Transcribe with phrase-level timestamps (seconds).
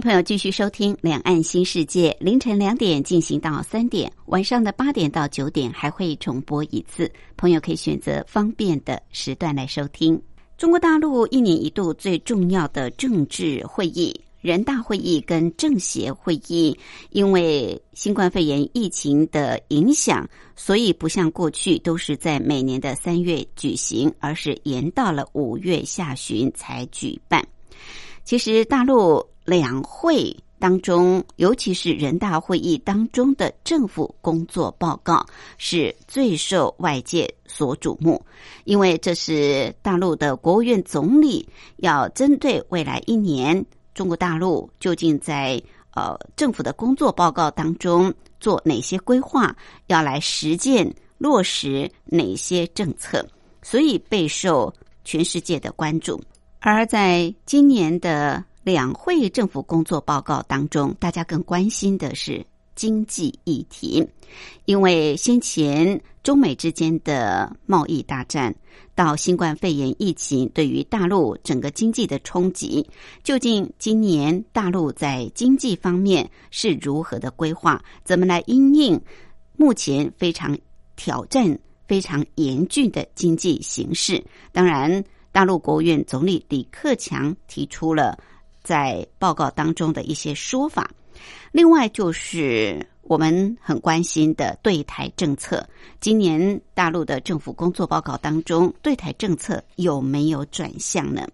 [0.00, 7.10] 朋友继续收听《两岸新世界》，凌晨两点进行到三点，晚上的八点到九点还会重播一次。
[7.36, 10.20] 朋友可以选择方便的时段来收听。
[10.56, 16.78] 中国大陆一年一度最重要的政治会议——人大会议跟政协会议，
[17.10, 27.44] 因为新冠肺炎疫情的影响，所以不像过去都是在每年的三月举行，而是延到了五月下旬才举办。
[28.22, 29.26] 其实大陆。
[29.48, 35.24] 两会当中，尤其是人大会议当中的政府工作报告，
[35.56, 38.22] 是最受外界所瞩目，
[38.64, 45.58] 因为这是大陆的国务院总理要针对未来一年中国大陆究竟在
[45.94, 53.26] 呃政府的工作报告当中做哪些规划，要来实践落实哪些政策，
[53.62, 54.70] 所以备受
[55.04, 56.20] 全世界的关注。
[56.60, 58.44] 而在今年的。
[58.68, 64.06] 两会政府工作报告当中，大家更关心的是经济议题，
[64.66, 68.54] 因为先前中美之间的贸易大战，
[68.94, 72.86] 到新冠肺炎疫情对于大陆整个经济的冲击，
[73.24, 77.82] 究竟今年大陆在经济方面是如何的规划？
[78.04, 79.00] 怎么来应应
[79.56, 80.54] 目前非常
[80.94, 84.22] 挑战、非常严峻的经济形势？
[84.52, 85.02] 当然，
[85.32, 88.18] 大陆国务院总理李克强提出了。
[88.68, 90.90] 在报告当中的一些说法，
[91.52, 95.66] 另外就是我们很关心的对台政策。
[96.00, 101.26] 今年大陆的政府工作报告当中，对台政策有没有转向呢？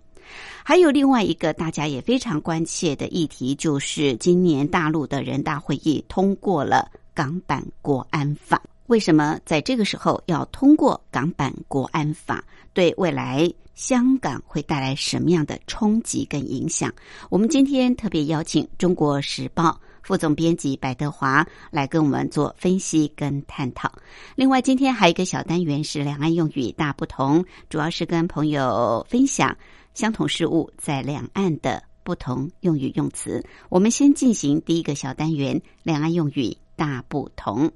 [0.62, 8.62] 还有另外一个大家也非常关切的议题，就是今年大陆的人大会议通过了港版国安法。
[8.87, 12.44] 为什么在这个时候要通过港版国安法？
[12.73, 13.53] 对未来？
[13.75, 16.93] 香港会带来什么样的冲击跟影响？
[17.31, 19.71] 我们今天特别邀请《中国时报》
[20.03, 23.91] 副总编辑白德华来跟我们做分析跟探讨。
[24.37, 29.57] 另外，今天还有一个小单元是两岸用语大不同，主要是跟朋友分享
[29.95, 33.45] 相同事物在两岸的不同用语用词。
[33.71, 37.73] 我们先进行第一个小单元：两岸用语大不同。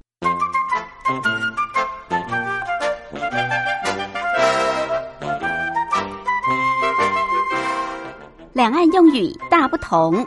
[8.59, 10.27] 两岸用语大不同。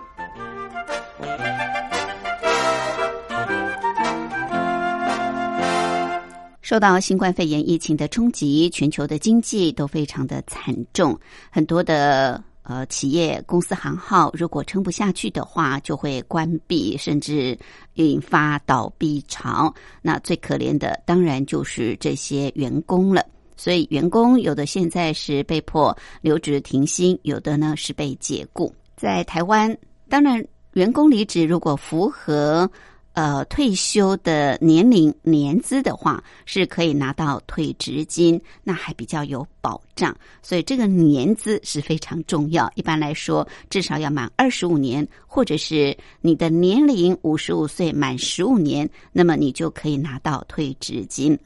[6.62, 11.20] 受到新冠肺炎疫情的冲击，全球的经济都非常的惨重。
[11.50, 17.60] 很多的呃企业公司行号，如果撑不下去的话，就会关闭，甚至
[17.96, 19.74] 引发倒闭潮。
[20.02, 23.26] 那最可怜的，当然就是这些员工了。
[23.64, 28.74] 所以，员工有的现在是被迫留职停薪，有的呢是被解雇。
[28.98, 29.78] 在台湾，
[30.10, 32.68] 当然，员工离职如果符合。
[33.14, 40.16] 呃，退休的年龄年资的话，是可以拿到退职金，那还比较有保障。
[40.42, 42.72] 所以这个年资是非常重要。
[42.76, 51.38] 一般来说，至少要满二十五年，或者是你的年龄五十五岁满十五年，那么你就可以拿到退职金。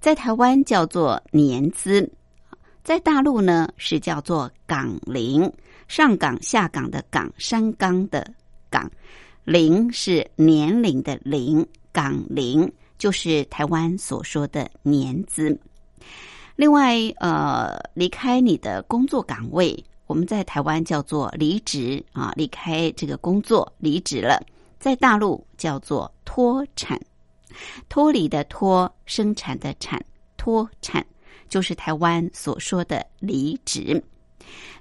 [0.00, 2.10] 在台湾叫做年资，
[2.82, 5.52] 在大陆呢是叫做岗龄，
[5.88, 8.26] 上岗下岗的岗，山岗的
[8.70, 8.90] 岗。
[9.44, 15.58] 龄是年龄的龄，岗龄就是台湾所说的年资。
[16.54, 24.40] 另外，呃，离开你的工作岗位，我们在台湾叫做离职啊，离开这个工作离职了，
[24.78, 27.00] 在大陆叫做脱产，
[27.88, 30.00] 脱离的脱，生产的产，
[30.36, 31.04] 脱产
[31.48, 34.00] 就是台湾所说的离职。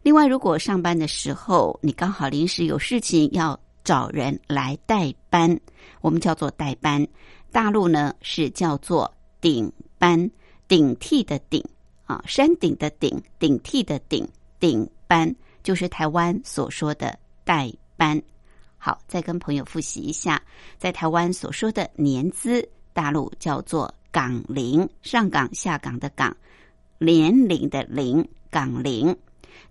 [0.04, 3.60] 另外，如果上班的时候你刚好临时有事情要。
[3.83, 5.60] 找人来代班，
[6.01, 7.07] 我们叫做代班。
[7.51, 10.30] 大陆呢是叫做顶班，
[10.68, 11.63] 顶替的顶
[12.06, 14.28] 啊，山顶的顶，顶替的顶，
[14.60, 18.22] 顶班就是台湾所说的代班。
[18.78, 20.42] 好，再跟朋友复习一下，
[20.77, 26.36] 在台湾所说的年资，大陆叫做岗龄，上岗下岗的岗，
[26.98, 29.16] 年龄的龄，港龄。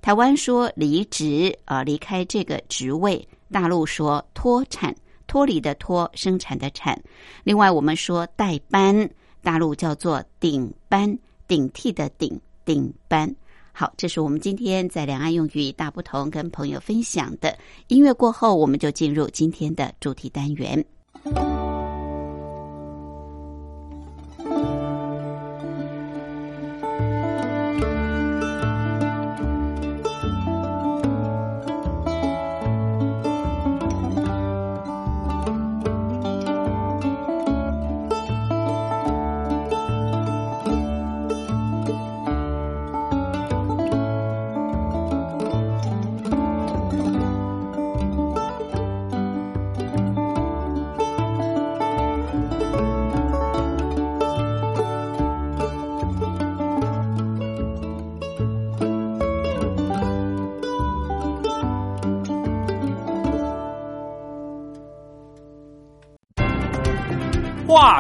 [0.01, 3.19] 台湾说离职啊，离开这个职位；
[3.53, 4.95] 大陆说脱产，
[5.27, 7.01] 脱离的脱，生产的产。
[7.45, 9.11] 另外，我们说代班，
[9.43, 11.19] 大陆叫做顶班，
[11.49, 13.35] 顶替的顶，顶班。
[13.73, 17.57] 好，这是我们今天在两岸用语大不同跟朋友分享的。
[17.89, 20.85] 音乐过后，我们就进入今天的主题单元。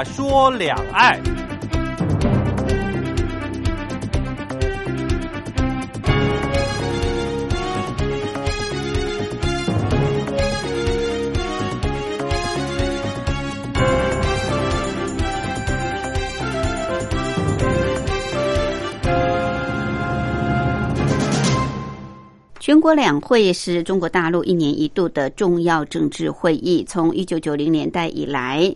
[0.04, 1.20] 说两岸。
[22.58, 28.72] 全国两会是中国大陆一年一度的重要政治会议，从一九九零年代以来。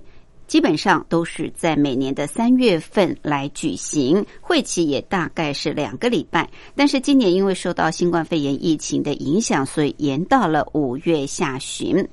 [0.54, 6.48] 基本上都是在每年的三月份来举行，会期也大概是两个礼拜。
[6.76, 12.08] 但是今年因为受到新冠肺炎疫情的影响，所以延到了五月下旬。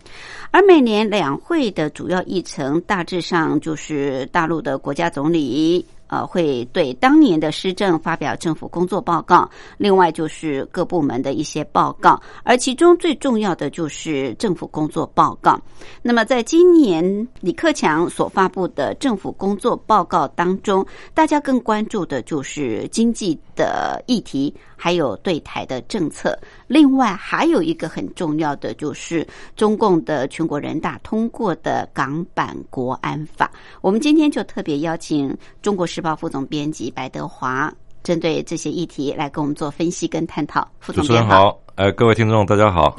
[0.50, 5.86] 而每年两会的主要议程大致上就是大陆的国家总理。
[6.12, 15.58] 呃，会对当年的施政发表政府工作报告，另外就是各部门的一些报告，而其中最重要的就是政府工作报告。
[16.02, 24.54] 那么，在今年李克强所发布的政府工作报告当中，大家更关注的就是经济的议题。
[24.84, 26.36] 还有对台的政策，
[26.66, 33.52] 另外还有一个很重要的，就是中共的全国人大通过的港版国安法。
[33.82, 37.72] 我们今天就特别邀请中国时报副总编辑白德华，
[38.02, 40.68] 针对这些议题来跟我们做分析跟探讨。
[40.80, 42.98] 副总编好，呃，各位听众大家好。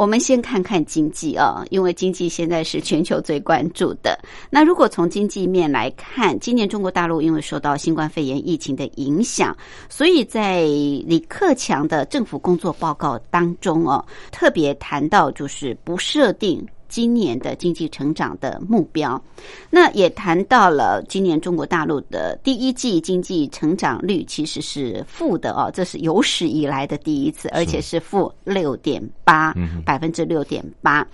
[0.00, 4.18] 我们先看看经济啊，因为经济现在是全球最关注的。
[4.48, 9.54] 那如果从经济面来看，今年中国大陆因为受到新冠肺炎疫情的影响，
[9.90, 14.02] 所以在李克强的政府工作报告当中哦，
[14.32, 16.66] 特别谈到就是不设定。
[16.90, 19.18] 今年的经济成长的目标，
[19.70, 29.54] 那也谈到了今年中国大陆的第一季经济成长率其实是负的哦，这是有史以来的第一次，而且是负六点八
[29.86, 31.06] 百分之六点八。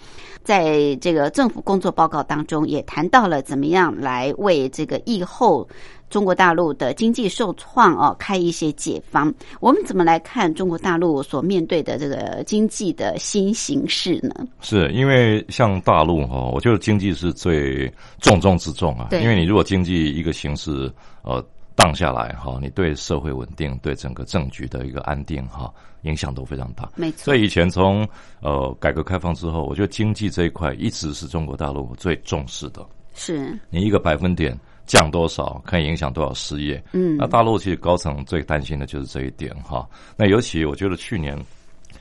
[0.43, 5.69] 在这个政府工作报告当中，也谈到了怎么样来为这个疫后。
[6.09, 9.33] 中国大陆的经济受创哦，开一些解方。
[9.61, 14.47] 我们怎么来看中国大陆所面对的这个经济的新形势呢？
[14.61, 19.09] 是因为像大陆哈，我觉得经济是最重中之重啊。
[19.13, 20.91] 因为你如果经济一个形势
[21.23, 21.45] 呃
[21.75, 26.89] 荡下来哈，你对社会稳定、对整个政局的一个安定哈，影响都非常大。
[26.95, 27.25] 没错。
[27.25, 28.09] 所以以前从
[28.41, 32.87] 呃改革开放之后，我觉得经济这一块一直是中国大陆最重视的。
[33.13, 33.59] 是。
[33.71, 34.57] 你一个百分点。
[34.87, 36.83] 降多少可以影响多少失业？
[36.93, 39.89] 嗯，那大陆其实高层最担心的就是这一点哈。
[40.17, 41.37] 那尤其我觉得去年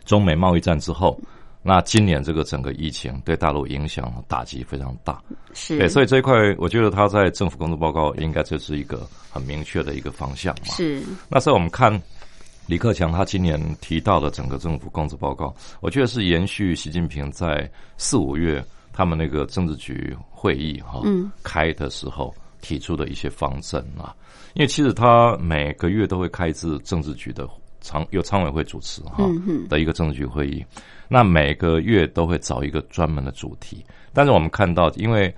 [0.06, 1.20] 中美贸易战之后，
[1.64, 5.20] 那今年这个整个疫情对大陆影响打击非常大。
[5.54, 10.76] 是，对，所以这一块我觉得他在政府工作报告应该就是一个很明确的一个方向嘛。
[10.76, 11.02] 是。
[11.28, 12.00] 那所以我们看
[12.68, 15.52] 李克强他今年提到的整个政府工作报告，
[15.82, 18.64] 我觉得是延续习近平在四五月
[18.94, 21.02] 他们那个政治局会议哈
[21.42, 22.32] 开的时候。
[22.66, 24.16] 提出的一些方针啊，
[24.56, 27.48] 因为其实他每个月都会开一次政治局的
[27.80, 29.24] 常由常委会主持哈
[29.70, 30.66] 的一个政治局会议，
[31.08, 33.86] 那每个月都会找一个专门的主题。
[34.14, 35.32] 但是我们看到，因为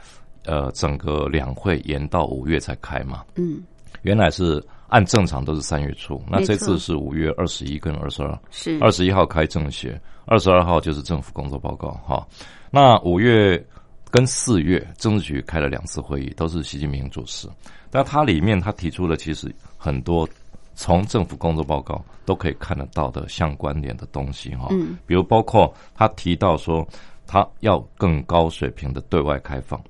[0.46, 3.62] 呃整个两会延到五月才开嘛，嗯，
[4.04, 8.80] 原来是按正常都是三月初，那这次是五月二十一跟二十二，是。
[8.80, 12.26] 二十一号开政协，二十二号就是政府工作报告哈。
[12.72, 13.62] 那五月。
[14.10, 17.50] 跟四月政治局开了两次会议，都是习近平主持。
[17.90, 20.28] 但他里面他提出了其实很多
[20.76, 24.68] 从政府工作报告都可以看得到的相关联的东西哈。
[24.72, 26.88] 嗯，比如包括他提到说
[27.26, 29.82] 他要更高水平的对外开放。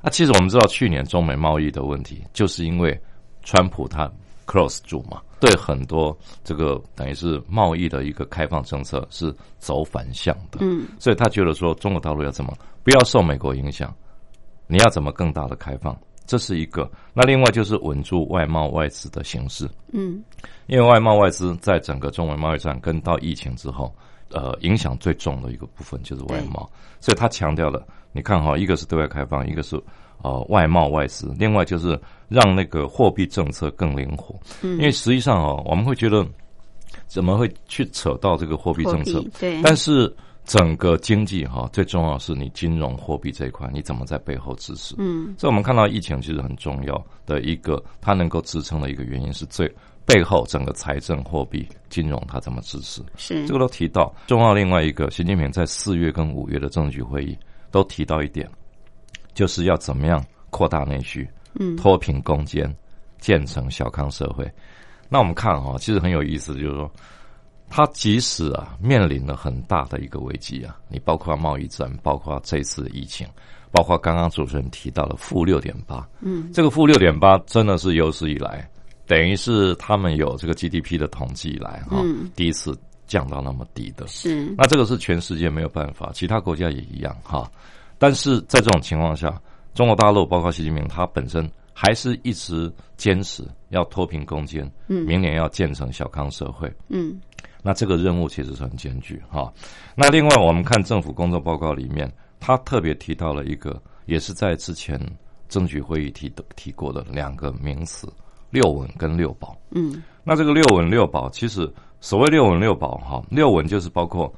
[0.00, 2.98] 那其实我们知道去年中美贸易的问题，就是因为
[3.42, 4.10] 川普他
[4.48, 10.58] close 住嘛，对很多这个等于是贸易的一个开放政策是走反向的。
[10.62, 13.94] 嗯，所以他觉得说中国大陆要怎么不要受美国影响，
[14.66, 15.94] 你要怎么更大的开放，
[16.26, 16.90] 这是一个。
[17.12, 19.68] 那另外就是稳住外贸外资的形式。
[19.92, 20.24] 嗯，
[20.66, 23.94] 因为外贸外资在整个中美贸易战跟到疫情之后。
[24.30, 29.82] 呃，影响最重的一个部分就是外贸，所以他强调了，你看哈，一个是对外开放，一个是
[30.22, 31.98] 呃外贸外资，另外就是
[32.28, 34.34] 让那个货币政策更灵活。
[34.62, 36.26] 嗯，因为实际上哦，我们会觉得
[37.06, 39.24] 怎么会去扯到这个货币政策？
[39.38, 44.94] 对，但是整个经济哈，最重要是你金融货币这一块，你怎么在背后支持？
[44.98, 49.70] 嗯，所以我们看到疫情其实很重要的一个，它能够支撑的一个原因是最。
[50.08, 53.02] 背后整个财政、货币、金融，它怎么支持？
[53.18, 54.10] 是这个都提到。
[54.26, 57.36] 重要另外一个，习近平在四月跟五月的政治局会议
[57.70, 58.48] 都提到一点，
[59.38, 61.24] 就是要怎么样扩大内需，
[61.60, 62.68] 嗯，脱贫攻坚，
[63.20, 64.44] 建成小康社会。
[65.08, 66.90] 那我们看哈，其实很有意思，就是说，
[67.70, 73.28] 它即使啊面临了很大的一个危机啊，你包括贸易战，包括这次疫情，
[73.70, 78.68] 包括刚刚主持人提到的负六点八，嗯，这个负六点八真的是有史以来。
[79.06, 82.02] 等于是他们有这个 GDP 的统计以来哈，
[82.34, 82.76] 第一次
[83.06, 87.48] 降到那么低的，是那这个是全世界没有办法，其他国家也一样哈。
[87.98, 89.40] 但是在这种情况下，
[89.74, 97.20] 中国大陆包括习近平他本身还是一直坚持要脱贫攻坚，嗯，明年要建成小康社会，嗯，
[97.62, 99.52] 那这个任务其实是很艰巨哈。
[99.94, 105.00] 那另外我们看政府工作报告里面，他特别提到了一个，也是在之前
[105.48, 108.08] 政局会议提的提过的两个名词。
[108.50, 114.32] 六稳跟六保，嗯，那这个六稳六保，其实所谓六稳六保哈，六稳就是包括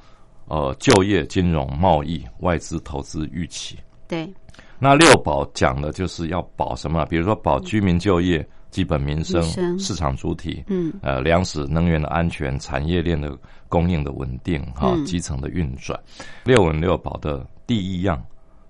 [0.51, 3.79] 呃就业、金融、贸易、外资投资预期。
[4.07, 4.29] 对，
[4.79, 7.07] 那六保讲的就是要保什么？
[7.07, 9.43] 比如说保居民就业、基本民生、
[9.79, 13.35] 市场主体，嗯，呃，粮食、能源的安全、产业链的
[13.69, 15.99] 供应的稳定，哈，基层的运转。
[16.45, 18.21] 六稳六保的第一样，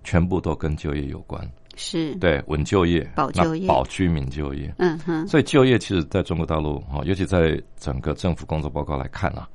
[0.04, 1.42] 全部都跟就业有关。
[1.76, 4.70] 是对稳就业、保就业、保居民就业。
[4.76, 9.48] 嗯哼，所以就业其实在中国大陆哈，尤其在整个政府工作报告来看啊，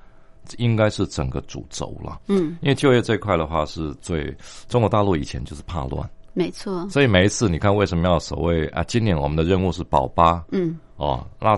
[0.57, 2.21] 应该是整个主轴了。
[2.27, 4.35] 嗯，因为就业这块的话，是最
[4.67, 6.87] 中国大陆以前就是怕乱，没错。
[6.89, 8.83] 所以每一次你看，为什么要所谓啊？
[8.83, 11.57] 今年我们的任务是保八，嗯，哦，那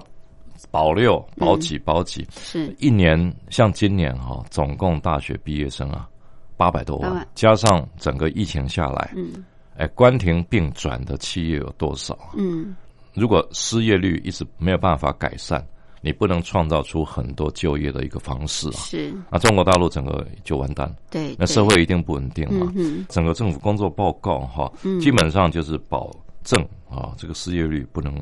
[0.72, 6.08] 保六、保几、保几，是一年像今年哈，总共大学毕业生啊
[6.56, 9.46] 八百多万，加上整个疫情下来，嗯。
[9.80, 12.18] 哎，关停并转的企业有多少？
[12.36, 12.76] 嗯，
[13.14, 15.64] 如果失业率一直没有办法改善，
[16.02, 18.78] 你不能创造出很多就业的一个方式啊。
[18.78, 20.94] 是，那中国大陆整个就完蛋。
[21.10, 22.72] 对，那社会一定不稳定嘛。
[22.76, 26.12] 嗯，整个政府工作报告哈，基本上就是保
[26.44, 28.14] 证啊，这个失业率不能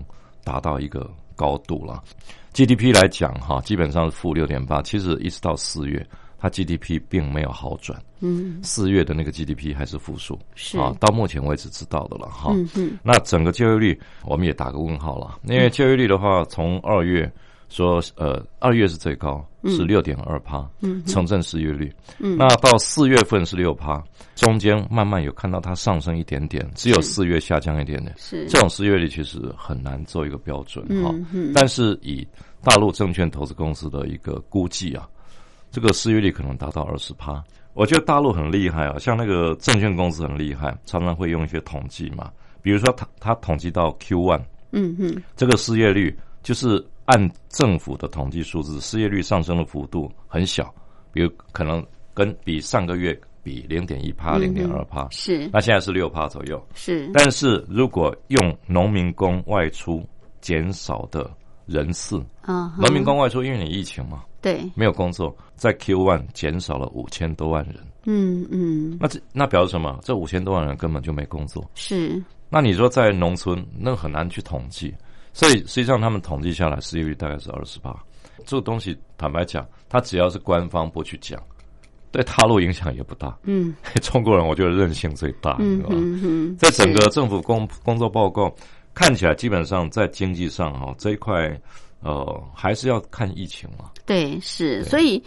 [0.43, 2.03] 达到一个高度了。
[2.53, 6.05] GDP 来讲哈，基本上是负六点八，其实一直到四月。
[6.37, 12.51] 它 GDP 并没有好转，嗯，四月的那个 GDP 还是负数，是啊，到目前为止知道的了哈。
[12.53, 17.31] 嗯嗯，那整个就业率我们也打个问号了，因为就业率的话，从二月
[17.69, 24.03] 说，呃，二月是最高，是六点二趴，嗯，城镇失业率，嗯，那到四月份是六趴，
[24.35, 28.45] 中间慢慢有看到它上升一点点，只有四月下降一点点，是。
[28.47, 31.13] 这种失业率其实很难做一个标准哈。
[31.33, 32.27] 嗯，但是以
[32.63, 35.07] 大陆证券投资公司的一个估计啊。
[35.71, 37.43] 这个失业率可能达到二十趴，
[37.73, 42.31] 我觉得大陆很厉害啊，像那个证券公司很厉害，常常会用一些统计嘛，
[42.61, 44.41] 比如说他他统计到 Q one，
[44.71, 50.73] 嗯嗯，这个失业率就是按政府的统计数字，失业率上升的幅度很小，
[51.11, 60.03] 比如可能跟比上个月比零点一帕、零点二帕，是，那现在是六帕左右，是，但是如果用农民工外出
[60.41, 61.29] 减少的
[61.65, 64.23] 人次，啊，农民工外出，因为你疫情嘛。
[64.41, 67.77] 对，没有工作，在 Q one 减少了五千多万人。
[68.03, 69.99] 嗯嗯，那这那表示什么？
[70.03, 71.67] 这五千多万人根本就没工作。
[71.73, 72.23] 是。
[72.47, 74.93] 那你说在农村，那很难去统计。
[75.35, 77.93] 所以实际上他们统计下来，失业率大概是二十八。
[78.45, 81.37] 这个东西坦白讲，他只要是官方不去讲，
[82.11, 83.37] 对大陆影响也不大。
[83.43, 88.49] 嗯， 中国人我觉得韧性最大，嗯嗯，在整个政府工工作报告
[88.93, 91.59] 看起来，基本上在经济上哈这一块。
[92.01, 93.89] 呃，还是要看疫情嘛。
[94.05, 95.23] 对，是，所以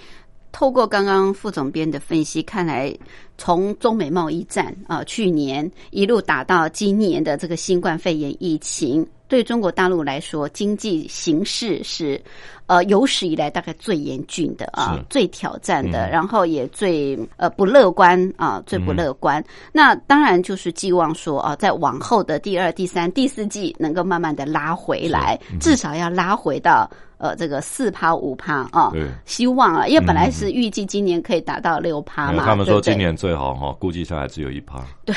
[0.52, 2.96] 透过刚刚副总编的分析，看来
[3.36, 12.20] 从中美贸易战啊，去年一路打到今年的这个新冠肺炎疫情，对中国大陆来说，经济形势是
[12.68, 19.44] 呃有史以来大概最严峻的啊，最挑战的，然后也最呃不乐观啊，最不乐观。
[19.72, 26.88] 那当然就是寄望说啊，在往后的第二、第三、第四季能够慢慢的拉回来，至少要拉回到。
[27.20, 28.92] 呃，这个四趴五趴啊，
[29.24, 34.80] 希望啊，因为本来是预计今年可以达到六趴嘛，他们说今年最好哈，估计下来只有一趴。
[35.04, 35.12] 对，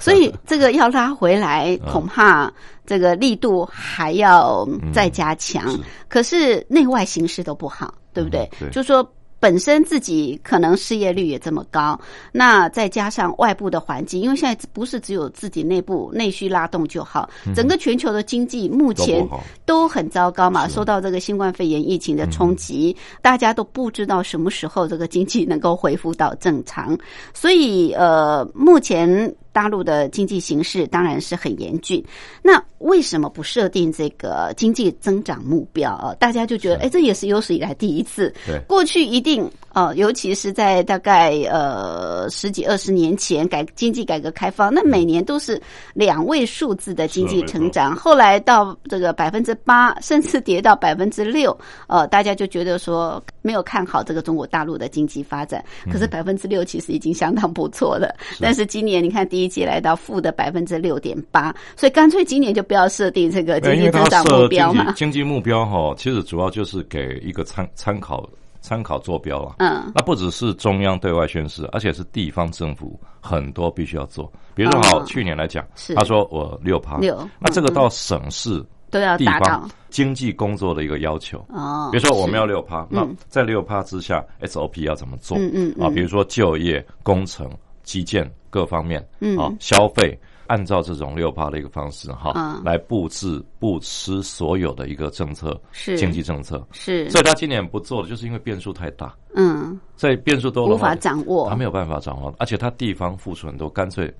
[0.00, 2.52] 所以这个要拉回来，恐怕
[2.84, 5.78] 这个力度还要再加强。
[6.08, 8.48] 可是内外形势都不好，对不对？
[8.70, 9.04] 就说。
[9.40, 12.00] 本身自己可能失业率也这么高，
[12.32, 19.28] 那再加上外部的环境，因为现在不是只有自己内部内需拉动就好，整个全球的经济目前
[19.66, 26.96] 都很糟糕嘛，受到这个新冠肺炎疫情的冲击，大家都不知道什么时候这个经济能够恢复到正常，
[27.34, 29.30] 所以呃，目前。
[29.54, 32.04] 大陆的经济形势当然是很严峻，
[32.42, 36.12] 那为什么不设定这个经济增长目标啊？
[36.18, 38.34] 大家就觉得，哎，这也是有史以来第一次。
[38.44, 39.50] 对，过去一定。
[39.74, 45.60] 哦，尤其是在大概呃十几二十年前改经济改革开放，那每年都是
[45.92, 51.56] 两位数字的经济成长，后来到这个百分之八，甚至跌到百分之六，
[51.88, 55.64] 呃，大家就觉得说没有看好这个中国大陆的经济发展。
[55.90, 64.92] 可是百分之六其实已经相当不错了， 但是今年你看第一季来到负的百分之六点八，所以干脆今年就不要设定这个经济增长目标嘛。
[64.92, 68.24] 经济目标哈，其实主要就是给一个参参考。
[68.64, 74.32] 参考坐标了，嗯，那不只是中央对外宣示，而且是地方政府很多必须要做。
[74.54, 75.62] 比如说，好，去年来讲，
[75.94, 81.44] 他说我六趴，六，那这个到省市都要地方经济工作的一个要求。
[81.50, 85.36] 哦，比如说我们要六趴，那在六趴之下，SOP 要怎么做？
[85.36, 85.84] 嗯嗯。
[85.84, 87.46] 啊，比如说就业、工程、
[87.82, 89.36] 基建各方面，嗯。
[89.36, 90.18] 啊，消费。
[90.46, 95.96] 按照这种六趴的一个方式哈，来布置布施所有的一个政策，是。
[95.96, 96.64] 经济政策。
[96.72, 104.12] 是，所以他今年不做的，就是因为变数太大，嗯，所以变数多了，无法掌握，他没有办法掌握，而且他地方付出很多，干脆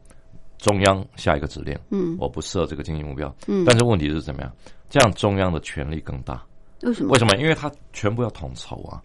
[0.58, 4.52] 中央下一个指令，嗯，我不设这个经济目标，嗯，但是问题是怎么样？
[4.88, 6.42] 这样中央的权力更大，
[6.82, 7.10] 为什么？
[7.12, 7.36] 为什么？
[7.36, 9.02] 因为他全部要统筹啊。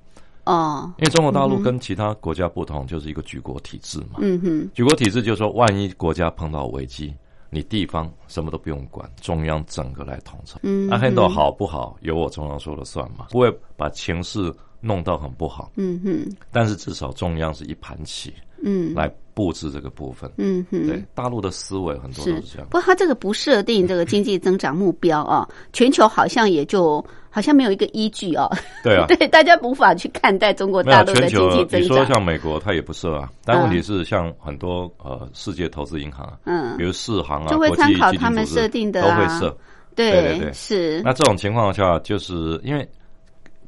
[0.50, 4.18] 哦，因为中国大陆跟其他国家不同，就是一个举国体制嘛。
[4.18, 7.14] 嗯哼，举国体制就是说，万一国家碰到危机，
[7.52, 10.60] 你地方什么都不用管，中央整个来统筹。
[10.64, 15.72] 嗯，那很多好不好，由我中央说了算嘛，不会把情势弄到很不好。
[15.76, 18.34] 嗯哼，但是至少中央是一盘棋。
[18.64, 20.30] 嗯，来布置这个部分。
[20.38, 22.68] 嗯哼，对，大陆的思维很多都是这样。
[22.70, 27.06] 不过他这个不设定这个经济增长目标啊， 全球好像也就。
[27.32, 28.50] 好像没有一个依据哦。
[28.84, 31.82] 对啊， 对，大家无法去看待中国大陆的经济增长。
[31.82, 33.30] 你说像美国，它也不设啊。
[33.46, 39.56] 但问题是，像很多呃世界投资银行啊，嗯，比如世行啊，就会参考他们设定的都会设。
[39.96, 41.04] 对对对，是。
[41.06, 42.90] 那这种情况下，就是因为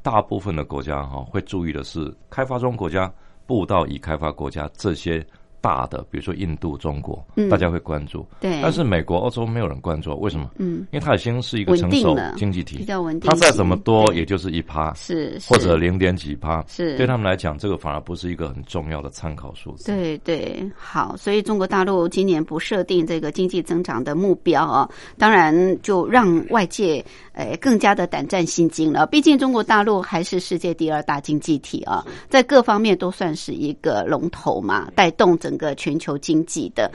[0.02, 3.14] 大部分的国家哈会注意的是，开发中国家
[3.52, 5.22] 步道已开发国家这些。
[5.62, 8.26] 大的，比如说印度、中国，大家会关注。
[8.40, 10.50] 对，但是美国、欧洲没有人关注，为什么？
[10.58, 13.30] 嗯，因为它已经是一个成熟经济体，比较稳定。
[13.30, 19.86] 它再怎么多，也就是一趴，是或者零点几趴，是对他们来讲，这个反而不是一个很重要的参考数字。
[19.86, 29.06] 对对，好，所以中国大陆今年不设定这个经济增长的目标啊，当然就让外界诶更加的胆战心惊了。
[29.06, 35.51] 毕竟中国大陆还是世界第二大经济体啊，在各方面都算是一个龙头嘛，带动着。
[35.52, 36.90] 整个全球经济的，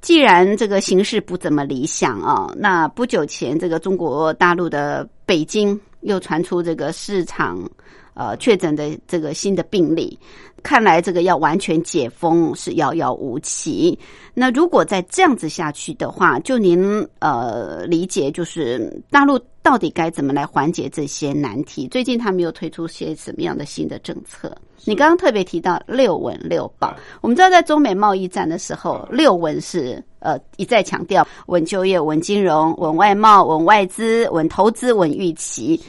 [0.00, 7.70] 既然这个形势不怎么理想啊，那不久前这个中国大陆的北京又传出这个市场
[8.14, 10.18] 呃确诊的这个新的病例，
[10.62, 13.98] 看来这个要完全解封是遥遥无期。
[14.32, 21.86] 那如果再这样子下去的话，就您呃理解，就是大陆到底该怎么来缓解这些难题？
[21.88, 24.56] 最近他们又推出些什么样的新的政策？
[24.86, 35.80] 你刚刚特别提到六稳六保，我们知道在中美贸易战的时候，六稳是呃一再强调稳就业、稳金融、稳外贸、稳外资、稳投资、稳预期。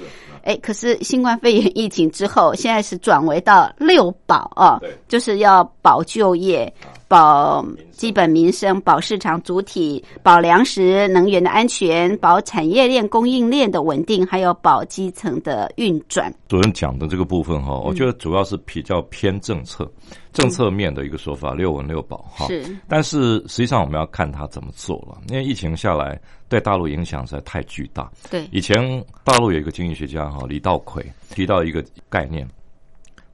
[0.46, 6.72] 哎，可是新冠肺炎疫情之后，现在是转为到六保啊，就是要保就业。
[7.08, 16.34] 保基本民生，保市场主体，保粮食能源的安全，保产业链供应链的稳定，还有保基层的运转。
[16.48, 19.90] 主任讲的这个部分哈，我觉得主要是比较偏政策、
[20.34, 22.48] 政策面的一个说法，六稳六保哈。
[22.48, 28.12] 是，但是实际上我们要看他怎么做了，因为疫情下来对大陆影响实在太巨大。
[28.30, 28.76] 对，以前
[29.24, 32.48] 大陆有一个经济学家哈李道葵提到一个概念。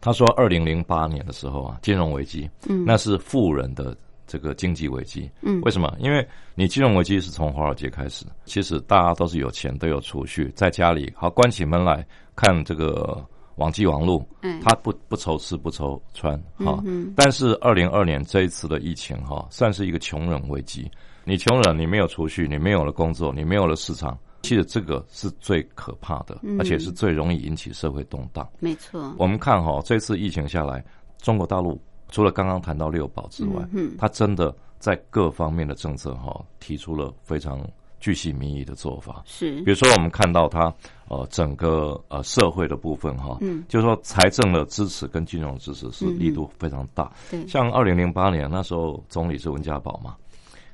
[0.02, 5.30] 他说，二零零八年的时候啊，金融危机，嗯，那是富人的这个经济危机。
[5.42, 5.96] 嗯，为什么？
[6.00, 12.04] 因为你金融危机是从华尔街开始，其实大家都是有钱，都有储蓄，在家里好关起门来
[12.36, 13.24] 看这个
[13.58, 16.84] 网际网络，嗯，他不不愁吃不愁穿哈。
[17.16, 20.90] 但是二零二年这一次的疫情哈，算是一个穷人危机。
[21.24, 24.18] 你穷人，你没有储蓄，你没有了工作，你没有了市场。
[24.42, 28.50] 其实这个是最可怕的，而且是最容易引起社会动荡。
[28.60, 30.84] 没错，我们看哈，这次疫情下来，
[31.22, 37.62] 中国大陆除了刚刚谈到六保之外，嗯，它真的在各方面的政策哈，提出了非常
[38.00, 39.22] 具细民意的做法。
[39.26, 40.74] 是，比如说我们看到它
[41.08, 47.12] 呃整个呃社会的部分哈，嗯，就是说财政的支持跟金融支持是力度非常大。
[47.30, 50.16] 对，像二零零八年那时候总理是温家宝嘛。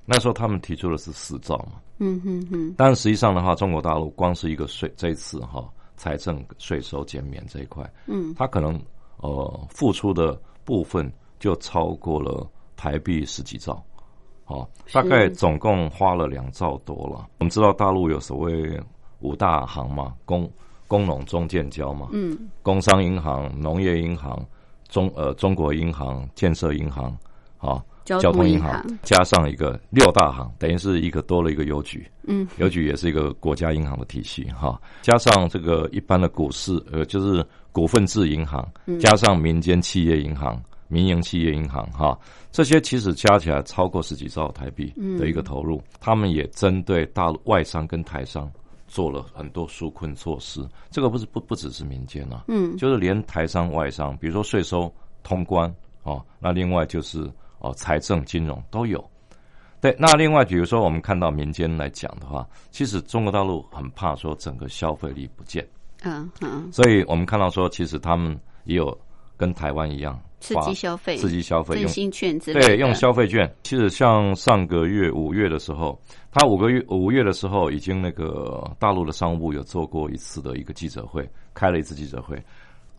[0.10, 2.74] 那时候他们提出的是四兆嘛，嗯哼哼。
[2.78, 5.67] 但实际上的话，中国大陆光是一个税这一次哈
[5.98, 8.82] 财政税收减免这一块，嗯，它可能
[9.17, 13.84] 呃付出的部分就超过了台币十几兆，
[14.46, 17.28] 哦，大概总共花了两兆多了。
[17.39, 18.82] 我们知道大陆有所谓
[19.20, 20.50] 五大行嘛，工
[20.88, 24.41] 工农中建交嘛，嗯，工商银行、农业银行、
[24.88, 27.13] 中呃中国银行、建设银行，
[27.58, 27.84] 啊。
[28.20, 32.10] 交通银行加上一个六大行，等于是一个多了一个邮局。
[32.30, 34.80] 嗯，邮局也是一个国家银行的体系哈。
[35.02, 38.67] 加上这个一般的股市，呃，就是股份制银行，
[39.00, 42.17] 加上民间企业银行、民营企业银行哈，
[42.52, 45.82] 这些其实加起来超过十几兆台币的一个投入。
[46.00, 48.52] 他们也针对大陆外商跟台商
[48.88, 50.65] 做了很多纾困措施。
[50.89, 54.93] 这个不是不不只是民间啊，嗯，就是连台商外商，比如说税收
[55.24, 57.30] 通关哦，那另外就是。
[57.60, 59.04] 哦，财政、金融都有。
[59.80, 65.67] 对，那另外，比如说我们看到民间来讲的话，其实中国大陆很怕说整个消费力不见。
[66.04, 66.67] 嗯嗯。
[66.72, 68.98] 所以我们看到说，其实他们也有
[69.38, 73.52] 跟台湾一样刺激消费、刺激消费用新券之对，用消费券。
[73.62, 76.00] 其实像上个月五月的时候，
[76.32, 82.36] 他五个月五月的时候，已经那个大陆的商务部有做过一次的一个记者会，开了一次记者会。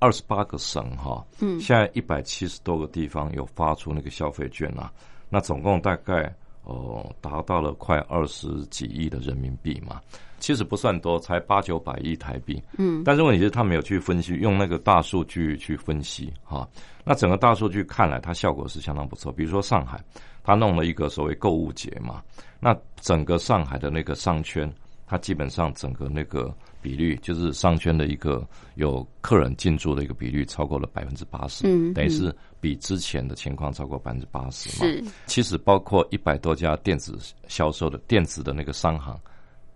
[0.01, 4.93] 二十八个省哈，嗯，现在一百七十多个地方有发出那个消费券啊，
[5.29, 6.33] 那总共大概
[6.63, 10.01] 哦达到了快二十几亿的人民币嘛，
[10.39, 16.69] 其实不算多，才八九百亿台币，嗯，但是问题是他没有去分析，用那个大数据去分析哈，
[17.05, 19.33] 那整个大数据看来，它效果是相当不错。
[19.33, 20.01] 比如说上海，
[20.45, 22.23] 他弄了一个所谓购物节嘛，
[22.61, 24.73] 那整个上海的那个商圈，
[25.07, 26.55] 它基本上整个那个。
[26.81, 35.11] 比率就是商圈的一个有客人进驻的一个比率超过了百分之八十，等于是比之前的情况超过百分之八十嘛。
[35.27, 39.19] 其实包括一百多家电子销售的电子的那个商行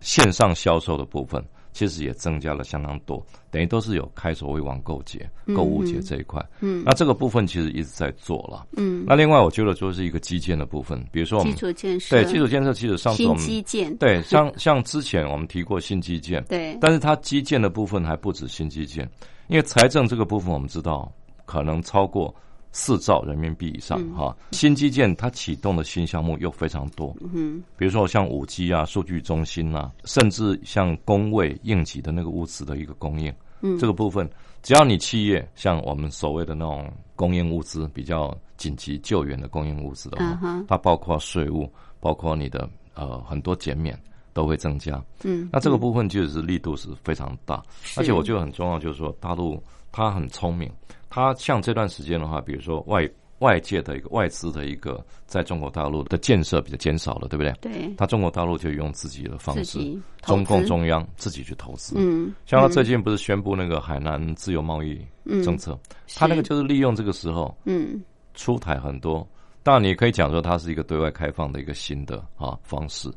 [0.00, 1.44] 线上销售的部分。
[1.72, 6.44] 其实也增加了相当多，等于都是有开所谓网购节、购物节这一块。
[6.61, 8.66] 嗯，那这个部分其实一直在做了。
[8.76, 19.08] 嗯，那另外我觉得就是一个基建的部分，比如说我们基础建设，对基础建设，其实上次我们基建对像像之前我们提过新基建，对，但是它基建的部分还不止新基建，
[19.48, 21.11] 因为财政这个部分我们知道
[21.44, 22.35] 可能超过。
[22.72, 34.28] 四兆人民币以上哈，新基建它启动的新项目又非常多，嗯，比如说像五 G 啊、数据中心啊，甚至像工位应急的那个物资的一个供应，嗯，这个部分
[34.62, 43.98] 只要你企业像我们所谓的那种供应物资比较紧急救援的供应物资的话，它包括税务，包括你的呃很多减免
[44.32, 47.62] 都会增加，嗯，那这个部分就是力度是非常大，
[47.98, 50.72] 而且我觉得很重要就是说大陆它很聪明。
[51.14, 53.07] 它像这段时间的话，比如说外
[53.40, 57.53] 外界的一个外资的一个在中国大陆的建设比较减少了，对不对？
[57.61, 57.94] 对。
[57.98, 59.79] 它中国大陆就用自己的方式，
[60.22, 61.96] 中共中央自己去投资。
[61.98, 62.33] 嗯。
[62.46, 64.98] 像他最近不是宣布那个海南自由贸易
[65.44, 65.79] 政策，
[66.14, 69.29] 他那个就是利用这个时候，嗯，出台很多。
[69.62, 73.12] 当然，你可以讲说它是一个对外开放的一个新的啊方式。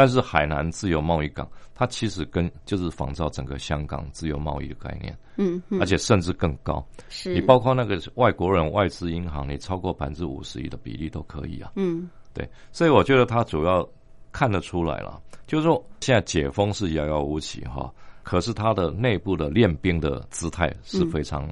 [0.00, 6.82] 但是海南自由贸易港，它其实跟就是仿照整个香港自由贸易的概念，嗯，而且甚至更高。
[7.10, 11.72] 是你包括那个外国人外资银行，你超过百分之五十一的比例都可以啊。
[11.76, 13.86] 嗯，对，所以我觉得它主要
[14.32, 21.46] 看得出来了，就是说现在解封是遥遥无期哈，可是它的内部的练兵的姿态是非常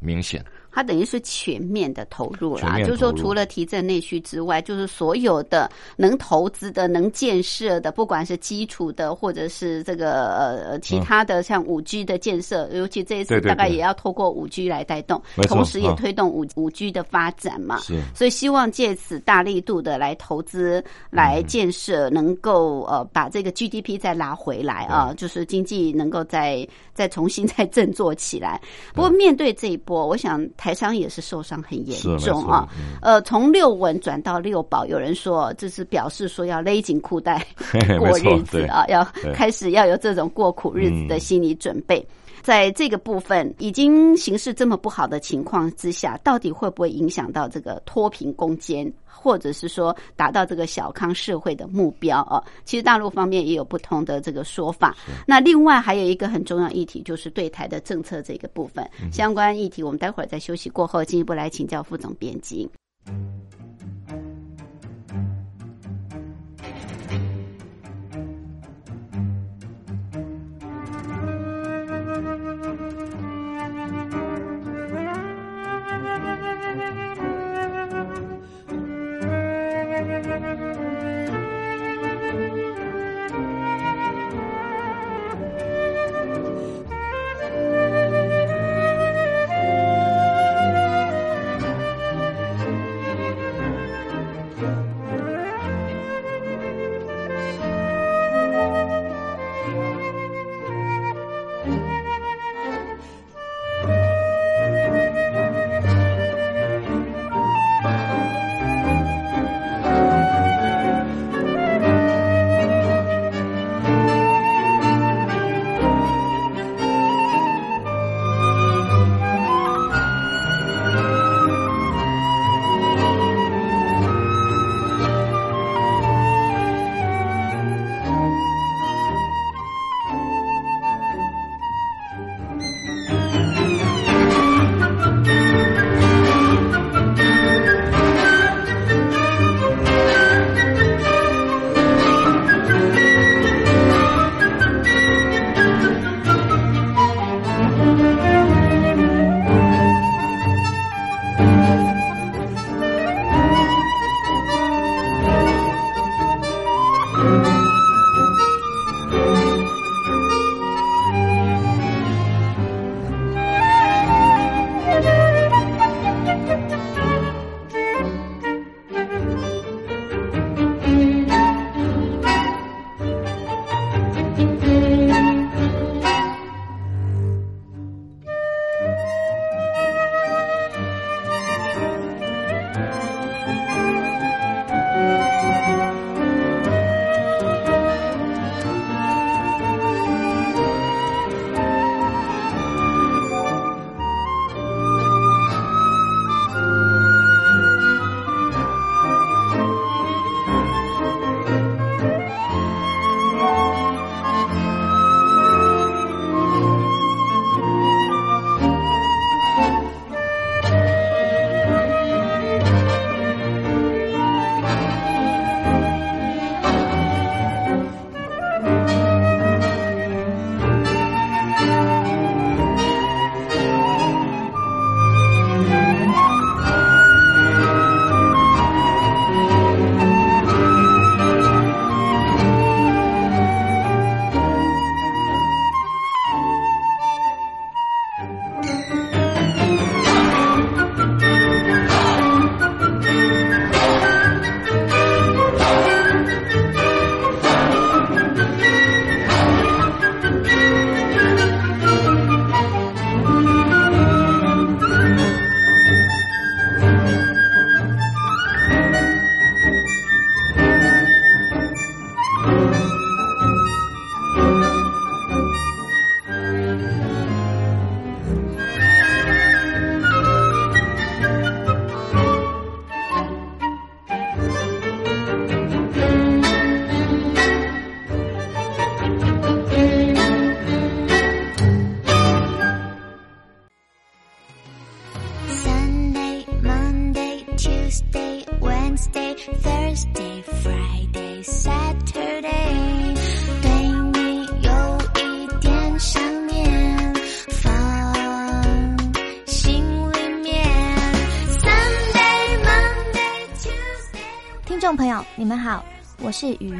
[0.00, 0.44] 明显。
[0.72, 17.78] 它等于是全面的投入啦，就是说除了提振内需之外，就是所有的能投资的、能建设的，不管是基础的或者是这个呃其他的，像五 G 的建设，尤其这一次大概也要透过五 G 来带动，同时也推动五五 G 的发展嘛。
[17.80, 28.58] 是，所以希望借此大力度的来投资、来建设，能够呃把这个 GDP 再拉回来啊，就是经济能够再再重新再振作起来。
[28.94, 30.42] 不过面对这一波，我想。
[30.62, 32.68] 台商也是受伤很严重啊。
[33.00, 37.44] 呃，从六稳转到六保，有人说这是表示说要勒紧裤带
[37.98, 39.02] 过日子啊，要
[39.34, 42.06] 开始要有这种过苦日子的心理准备。
[42.42, 52.42] 在这个部分已经形势这么不好的情况之下，到底会不会影响到这个脱贫攻坚，或者是说达到这个小康社会的目标啊？
[52.64, 54.96] 其实大陆方面也有不同的这个说法。
[55.26, 62.68] 那另外还有一个很重要议题，就是对台的政策这个部分相关议题，我们待会儿在休息过后进一步来请教副总编辑。
[63.06, 63.12] 是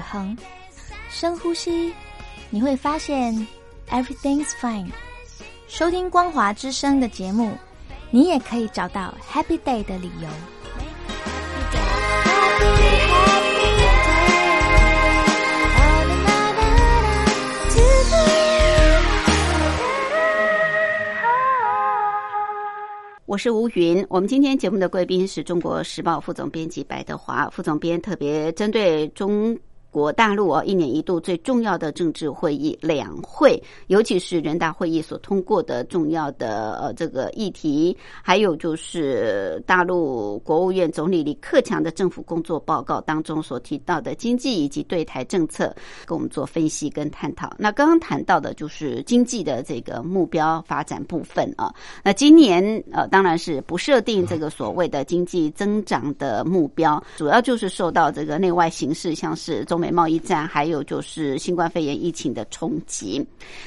[0.03, 0.37] 恒，
[1.09, 1.93] 深呼吸，
[2.51, 3.35] 你会发现
[3.89, 4.91] everything's fine。
[5.69, 7.53] 收听光华之声的节目，
[8.11, 10.29] 你也可以找到 happy day 的理由。
[23.25, 24.05] 我是吴云。
[24.11, 29.59] 我们今天节目的贵宾是中国时报副总编辑白德华副总编，特别针对中。
[29.93, 45.77] 国大陆哦，一年一度最重要的政治会议两会，尤其是人大会议所通过的重要的呃这个议题，还有就是大陆国务院总理李克强的政府工作报告当中所提到的经济以及对台政策，
[46.07, 47.53] 跟我们做分析跟探讨。
[47.59, 51.71] 那刚刚谈到的就是经济的这个目标发展部分啊。
[52.03, 59.82] 那今年呃当然是不设定这个所谓的经济增长的目标，主要就是受到这个内外形势，像是中。
[59.83, 63.27] 美贸易战，还有就是新冠肺炎疫情的冲击，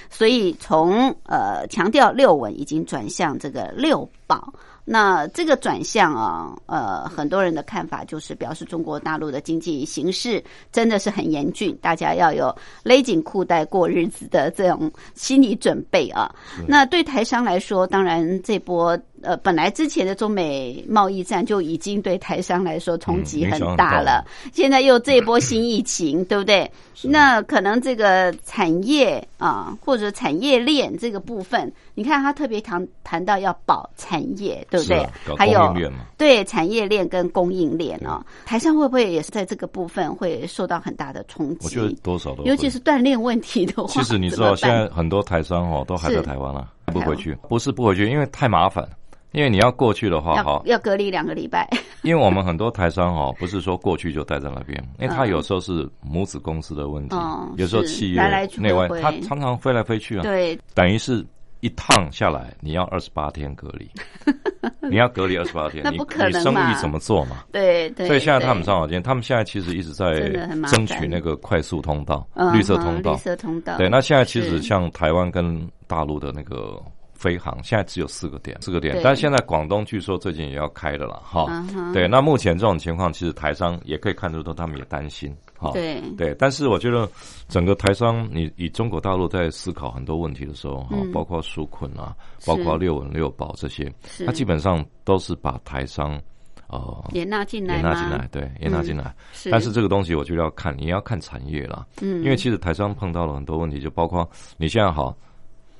[0.09, 4.53] 所以从呃强调六稳，已经转向这个六保。
[4.87, 16.31] 那这个转向啊，呃，很多人的看法就是表示中国大陆的经济形势真的是很严峻，大家要有勒紧裤带过日子的这种心理准备啊。
[16.67, 26.69] 那对台商来说，当然这波呃，本来之前的中美贸易战就已经对台商来说冲击很大了，现在又这一波新疫情， 对不对？
[27.03, 34.55] 那可能这个产业啊，或者产业链这个部分，你看他特别谈谈到要保产业。
[34.69, 35.07] 对不对？
[35.37, 35.73] 还有
[36.17, 41.65] 对产业链跟供应链哦，台商会不会也是在这个部分会受到很大的冲击？
[41.65, 43.87] 我觉得多少都，尤其是锻炼问题的话。
[43.87, 48.87] 其实你知道，现在很多台商哦都还在台湾了，不回去，不是不回去，因为太麻烦。
[49.35, 51.69] 因为你要过去的话，好要隔离两个礼拜。
[52.03, 57.15] 因为我们很多台商哦，不是说过去就待在那边，因为他有时候是母子公司的问题，
[57.57, 58.21] 有时候企业
[58.57, 60.23] 内外，他常常飞来飞去啊。
[60.23, 61.25] 对，等于是。
[61.61, 63.89] 一趟下来，你要二十八天隔离，
[64.87, 67.37] 你要隔离二十八天，那不可能生意怎么做嘛？
[67.51, 68.05] 对对。
[68.05, 70.29] 所以现在他们上好间，他们现在其实一直在
[70.67, 73.77] 争取那个快速通道、绿色通道、绿色通道。
[73.77, 76.79] 对，那现在其实像台湾跟大陆的那个
[77.25, 79.01] 飞航，现在只有四个点，四个点。
[79.03, 81.47] 但现在广东据说最近也要开的了，哈。
[81.91, 85.71] 对，那目前这种情况，其实台商也可以看得到，他们也担心哈。
[85.73, 87.09] 对对，但是我觉得
[87.47, 93.91] 整个台商，你以中国大陆在思考很多问题的时候，哈，包括纾困啊，包括六稳六保这些，
[94.23, 96.21] 他基本上都是把台商
[96.67, 99.15] 哦也纳进来，也纳进来，对，也纳进来。
[99.49, 105.17] 但是这个东西，我觉得要看，你要看产业了，嗯，因为其实台商碰到了很多问题，就包括你现在好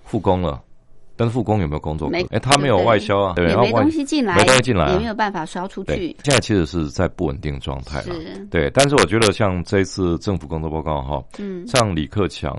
[0.06, 0.60] 复工了。
[1.16, 2.10] 但是复工有没有工作？
[2.10, 6.16] 没，哎，他没有外销啊，对，没东西进来，没东西进来，也没有办法销出去。
[6.24, 8.16] 现在其实是在不稳定状态了，
[8.52, 8.70] 对。
[8.72, 12.52] 但是我觉得像这次政府工作报告哈，嗯，像李克强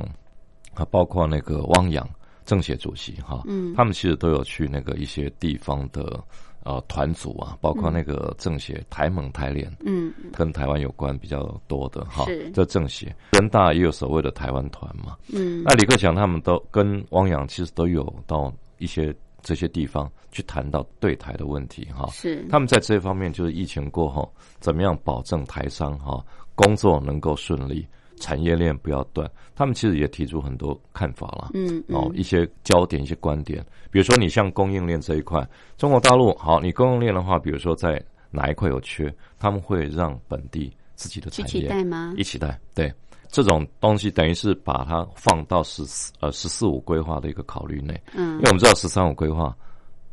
[0.74, 2.08] 啊，包括那个汪洋
[2.44, 6.22] 政协主席哈，嗯，他们其实都有去那个一些地方的。
[6.66, 22.44] 呃，团组啊，包括那个政协台盟台联，嗯，跟台湾有关比较多的哈，这政协人大也有所谓的台湾团嘛，嗯，那李克强他们都跟汪洋其实都有到一些这些地方去谈到对台的问题哈，是。
[22.48, 26.20] 他们在这方面就是疫情过后怎么样保证台商哈
[26.56, 27.86] 工作能够顺利。
[28.18, 42.14] 产业链不要断，他们其实也提出很多看法了，嗯，哦，一些焦点、一些观点，比如说你像供应链这一块，中国大陆好，你供应链的话，比如说在哪一块有缺，他们会让本地自己的产业一起带吗？
[42.16, 42.92] 一起带，对，
[43.28, 49.56] 这种东西等于是把它放到十四呃十四五规划的一个考虑内，嗯，因为我们知道十三五规划。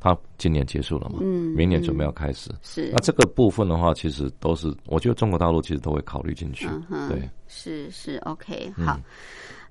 [0.04, 1.20] 他今年结束了嘛？
[1.22, 2.52] 嗯，明年准备要开始。
[2.62, 6.68] 是那这个部分的话，其实都是我觉得中国大陆其实都会考虑进去。
[7.08, 9.00] 对，是是 OK 好。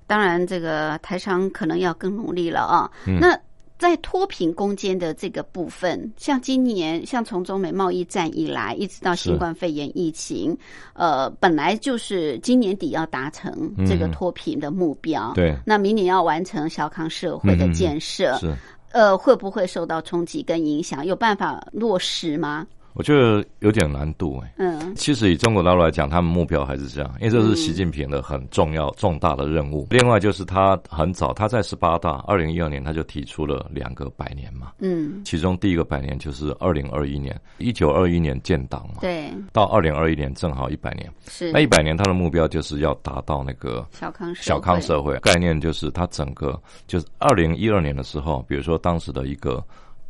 [0.07, 2.89] 当然，这个台商可能要更努力了啊。
[3.05, 3.39] 嗯那
[3.79, 10.57] 在脱贫攻坚的这个部分，像今年，像从中美贸易战以来，一直到新冠肺炎疫情，
[10.93, 15.33] 呃，本来就是今年底要达成这个脱贫的目标。
[15.35, 18.37] 对，那明年要完成小康社会的建设。
[18.37, 18.55] 是。
[18.93, 21.03] 呃，会不会受到冲击跟影响？
[21.05, 22.65] 有办法落实吗？
[22.93, 24.53] 我觉得有点难度哎。
[24.57, 29.87] 嗯，其实以中国大陆来讲，他们目标还是这样，因为这是习近平的很重要重大的任务。
[29.89, 34.71] 另外就是他很早，他在十八大二零一二年他就提出了两个百年嘛。
[34.79, 38.95] 嗯，其中第一个百年就是二零二一年，一九二一年建党嘛。
[39.01, 39.31] 对。
[39.51, 41.11] 到二零二一年正好一百年。
[41.27, 41.51] 是。
[41.51, 49.63] 那一百年他的目标就是要达到那个小康小康社会概念，就是他整个就是二零一二年的时候，比如说当时的一个。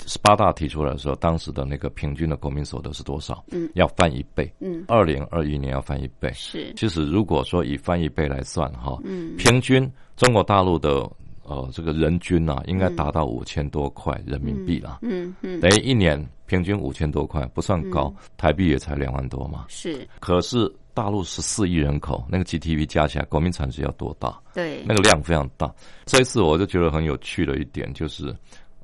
[0.06, 3.44] 十八大提出来的时候，当时的那个平均的国民所得是多少？
[3.52, 4.52] 嗯，要翻一倍。
[4.60, 6.32] 嗯，二零二一年要翻一倍。
[6.34, 11.10] 是，其实如果说以翻一倍来算哈，嗯，平均中国大陆的
[11.44, 15.00] 呃这个人均啊，应该达到五千多块人民币了。
[15.02, 19.66] 嗯嗯，等于一年平均五千多块，不算高，台币也才两万多嘛。
[19.70, 24.40] 是，可是大陆十四亿人口，那个 GDP 加起来，国民产值要多大？
[24.54, 25.74] 对，那个量非常大。
[26.06, 28.36] 这一次我就觉得很有趣的一点就是。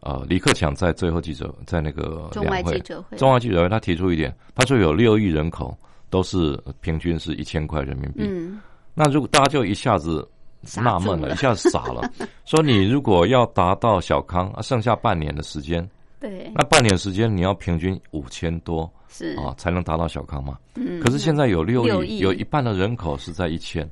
[0.02, 5.78] 呃，李克强在最后记者在那个中外记者会，中外记者会，他提出一点，他说有六亿人口
[6.10, 8.24] 都是平均是一千块人民币。
[8.26, 8.62] 嗯，
[8.94, 10.26] 那如果大家就一下子
[10.78, 12.10] 纳闷了，一下子傻了，
[12.46, 15.86] 说你如果要达到小康，啊剩下半年的时间，
[16.18, 20.58] 对，那半年时间你要平均五千多是啊，才能达到小康嘛。
[20.76, 23.86] 嗯，可是现在有六亿，有一半的人口是在一千，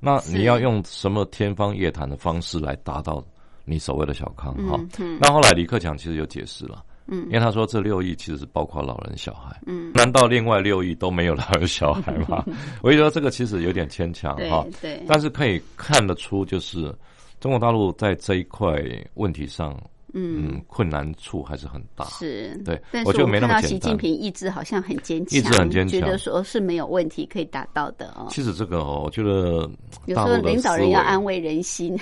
[0.00, 3.24] 那你要用什么天方夜谭的方式来达到？
[3.64, 4.78] 你所谓的小康哈，
[5.20, 12.44] 那后来李克强其实有解释了，嗯，因为他说这六亿其实是包括老人小孩，嗯，难道另外六亿都没有老人小孩吗？
[12.82, 16.94] 我觉得这个其实有点牵强哈，对，但是可以看得出，就是
[17.40, 18.76] 中国大陆在这一块
[19.14, 19.74] 问题上，
[20.12, 22.54] 嗯，困难处还是很大，是。
[22.64, 23.70] 对，我觉得没那么简单。
[23.70, 28.26] 习近平意志好像很坚强，意志很坚强，觉得说是没有问题可以达到的哦。
[28.30, 29.68] 其实这个哦，我觉得
[30.06, 31.98] 有时候领导人要安慰人心。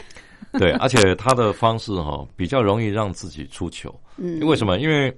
[0.58, 3.94] 对，而且他的方式哈比较容易让自己出糗。
[4.16, 4.78] 嗯，为什么？
[4.78, 5.16] 因为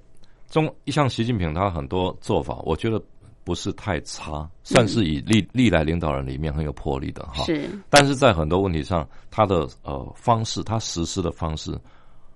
[0.48, 3.02] 中像习近平他很多做法，我觉得
[3.42, 7.44] 不是太差，算是以历历来领导人里面很有魄力的哈。
[7.44, 11.76] 是，但是在很多问题上，他的呃方式，他实施的方式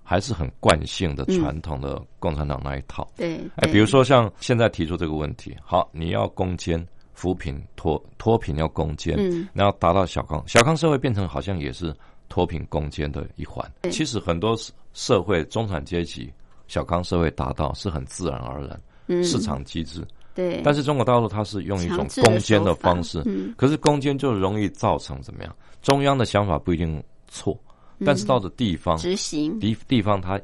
[0.03, 3.09] 还是很惯性的传统的共产党那一套。
[3.17, 11.95] 对，哎，比如说像现在提出这个问题，好，你要攻坚扶贫脱脱贫要攻坚，嗯，然后达到小康，小康社会变成好像也是。
[12.29, 14.57] 脱贫攻坚的一环，其实很多
[14.93, 16.33] 社会中产阶级、
[16.67, 20.07] 小康社会达到是很自然而然，市场机制。
[20.35, 23.25] 对，但是中国大陆它是用一种攻坚的方式，
[23.57, 25.53] 可是攻坚就容易造成怎么样？
[25.83, 27.59] 中央的想法不一定错，
[28.05, 29.59] 但是到了地方执行。
[29.59, 30.41] 地地方他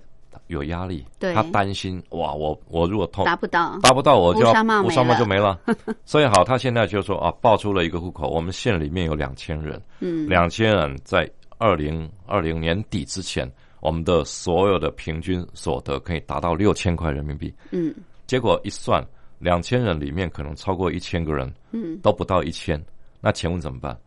[0.49, 3.79] 有压力，他担心哇，我我如果通达不到。
[3.83, 4.51] 达不到，我就要
[4.83, 5.61] 乌沙帽就没了。
[6.05, 11.31] 所以好，他现在就说啊，报出了一个户口，我们县里面有两千人，嗯，两千人在。
[11.65, 13.51] 二零二零年底之前，
[13.81, 17.51] 我们的所有的平均所得可以达到六千块人民币。
[17.71, 17.95] 嗯，
[18.27, 19.03] 结果一算，
[19.39, 22.79] 两千人里面可能超过一千个人，嗯，都不到一千。
[23.19, 23.99] 那请问怎么办？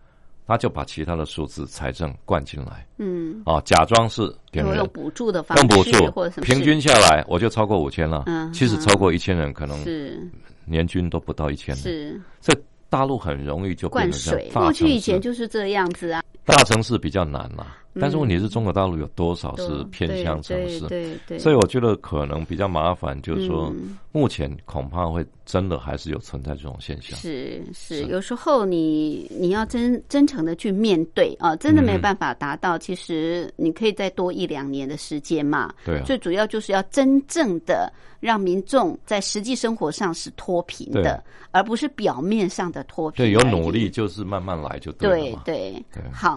[0.45, 8.25] 他就把其他的数字财政灌进来，嗯，啊，假装是点人用补助的方式，用补助平均下来我就超过五千了。
[8.27, 10.29] 嗯，其实超过一千人可能是
[10.63, 11.75] 年均都不到一千。
[11.75, 12.53] 是，这
[12.87, 14.47] 大陆很容易就灌水。
[14.53, 16.21] 过去以前就是这样子啊。
[16.47, 17.67] 大城市比较难嘛，
[17.99, 20.87] 但是问题是中国大陆有多少是偏向城市？
[20.87, 23.69] 对对，所以我觉得可能比较麻烦，就是说
[24.13, 27.19] 目前恐怕会真的还是有存在这种现象。
[27.19, 35.73] 是是，有时候你你要真真诚的去面对啊，真的没有办法达到，其实你可以再多一两年的时间嘛。
[35.85, 37.91] 对，最主要就是要真正的
[38.21, 41.21] 让民众在实际生活上是脱贫的，
[41.51, 43.25] 而不是表面上的脱贫。
[43.25, 45.41] 对，有努力就是慢慢来就对了。
[45.43, 46.36] 对对对，好。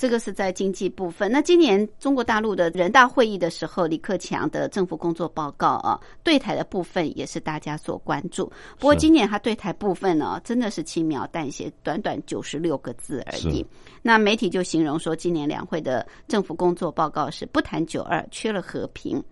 [0.00, 1.30] 这个是在经济部分。
[1.30, 8.50] 那今年中国大陆的人大会议的时候，李克强的政府工作报告啊，对台的部分也是大家所关注。
[8.78, 13.62] 不过今年他对台部分呢，真的是轻描淡写，短短九十六个字而已。
[14.00, 19.22] 那媒体就形容说，今年两会的政府工作报告是不谈九二，缺了和平。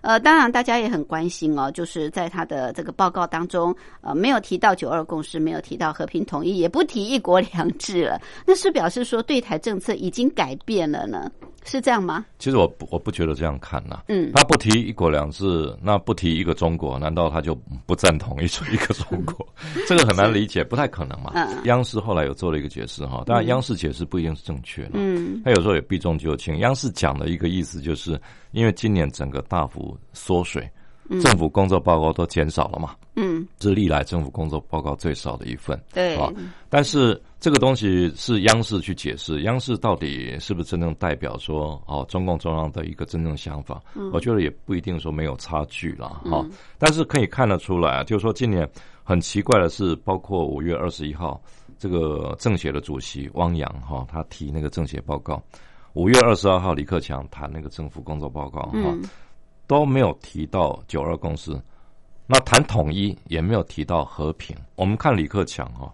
[0.00, 8.18] 呃，当然大家也很关心哦，就是在他的这个报告当中，呃，没有提到九二共识，没有提到和平统一，也不提一国两制了。
[8.46, 11.30] 那是表示说对台政策已经改变了呢？
[11.66, 12.26] 是这样吗？
[12.38, 14.02] 其实我我不觉得这样看呐。
[14.08, 17.54] 嗯，他不提一国两制，那不提一个中国，难道他就
[17.86, 19.46] 不赞同一一个中国？
[19.88, 21.32] 这个很难理解，不太可能嘛。
[21.64, 24.90] 央视后来有做了一个解释哈，当然央视解释不一定是正确的。
[24.94, 26.58] 嗯，他有时候也避重就轻。
[26.58, 28.20] 央视讲的一个意思就是。
[28.52, 30.70] 因为今年整个大幅缩水，
[31.20, 36.32] 政府工作报告都减少了嘛，嗯，这是历来政府工作报告最少的一份，对啊。
[36.70, 43.82] 但是这个东西是央视去解释，央视到底是不是真正代表说哦中共中央的一个真正想法？
[44.12, 46.44] 我觉得也不一定说没有差距了哈。
[46.78, 48.68] 但是可以看得出来，就是说今年
[49.02, 51.40] 很奇怪的是，包括五月二十一号
[51.78, 55.42] 这个政协的主席汪洋哈，他提那个政协报告。
[55.92, 58.96] 五月二十二号，李克强谈那个政府工作报告，哈，
[59.66, 61.58] 都没有提到九二共识，
[62.26, 64.56] 那谈统一也没有提到和平。
[64.74, 65.92] 我们看李克强哈，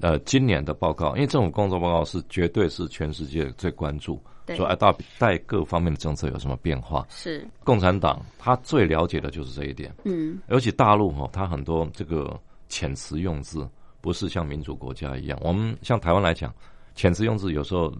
[0.00, 4.20] 呃，今年的报告，因为政府工作报告是绝对是全世界最关注，
[4.56, 7.06] 说哎，大带各方面的政策有什么变化？
[7.08, 12.38] 是共产党他最了解的就是这一点，嗯，尤其大陆哈，他很多这个
[12.68, 13.68] 遣词用字
[14.00, 16.52] 不是像民主国家一样，我们像台湾来讲，
[16.96, 17.92] 遣词用字有时候。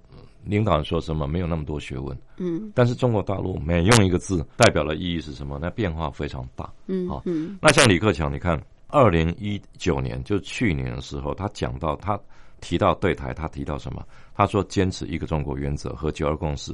[0.45, 5.59] 领导人说什么没有那么多学问，嗯，但是中国大陆每用一个字代表的意义是什么？
[5.61, 12.19] 那变化非常大，嗯，好，嗯，那像李克强，你看，二零一九年就去年的时候，他讲到他
[12.61, 14.05] 提到对台，他提到什么？
[14.35, 16.73] 他说坚持一个中国原则和九二共识，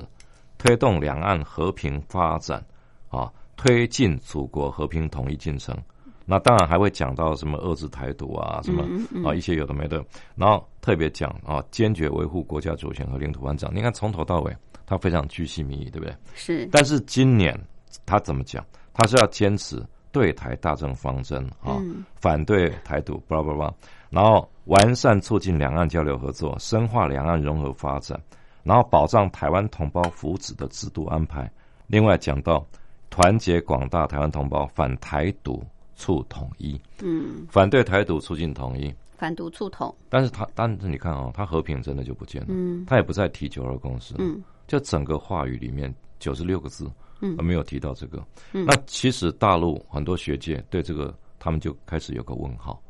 [0.58, 2.64] 推动两岸和平发展，
[3.08, 3.30] 啊。
[3.62, 5.76] 推进祖国和平统一进程。
[6.24, 8.82] 那当然还会讲到什么遏制台独啊，什么
[9.22, 10.02] 啊一些有的没的。
[10.34, 13.70] 然后特别讲啊，坚决维护国家主权和领土完整。
[13.74, 14.56] 你看从头到尾，
[14.86, 16.14] 他非常居心民意，对不对？
[16.34, 16.66] 是。
[16.72, 17.58] 但是今年
[18.06, 18.64] 他怎么讲？
[18.92, 21.80] 他是要坚持对台大政方针啊，
[22.14, 23.72] 反对台独，巴拉巴拉。
[24.08, 28.20] 然后完善促进两岸交流合作，深化两岸融合发展，
[28.62, 31.50] 然后保障台湾同胞福祉的制度安排。
[31.86, 32.66] 另外讲到
[33.10, 35.62] 团结广大台湾同胞，反台独。
[35.96, 39.94] 促统一，嗯，反对台独，促进统一，反独促统。
[40.08, 46.90] 但是他，但是你看哦，他和平真的就不见了，嗯，他也不再提九二共识，嗯，就整个话语里面九十六个字，
[47.20, 48.24] 嗯，没有提到这个。
[48.52, 52.82] 那其实大陆很多学界对这个，他们就开始有个问号，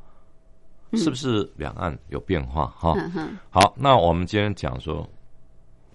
[0.93, 2.69] 是不是两岸有变化？
[2.69, 2.95] 哈，
[3.51, 5.05] 好，那我们今天讲说，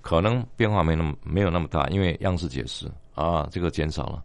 [0.01, 4.21] 可能变化没那么没有那么大，因为央视解释啊，这个减少了，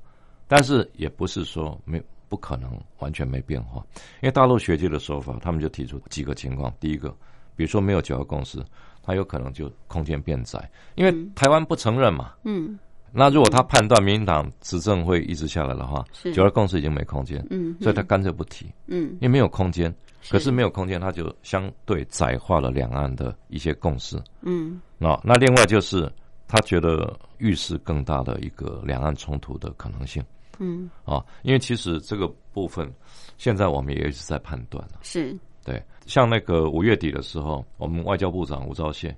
[0.49, 2.05] 但是也不是说没有。
[2.31, 2.71] 不可能
[3.01, 3.85] 完全没变化，
[4.23, 6.73] 因为大陆学界的说法，他们就提出几个情况。
[6.79, 7.11] 第一个，
[7.57, 8.65] 比如说没有九二共识，
[9.03, 12.33] 它有可能就空间变窄，因为台湾不承认嘛。
[12.45, 12.79] 嗯。
[13.13, 17.45] 那如果他判断民进党执政会一直下来的话，九二共识已经没空间。
[17.51, 17.77] 嗯。
[17.81, 18.73] 所以他干脆不提。
[18.87, 19.11] 嗯。
[19.15, 19.93] 因为没有空间，
[20.31, 24.17] 可是没有空间，他就相对窄化了两岸的一些共识。
[24.43, 24.81] 嗯。
[24.97, 26.09] 那那另外就是
[26.47, 30.23] 他觉得预示更大的一个两岸冲突的可能性。
[30.61, 32.89] 嗯啊，因为其实这个部分，
[33.37, 39.13] 现在我们也一直在判断是，对，像那个五月底的时候，我们外交部长吴钊燮，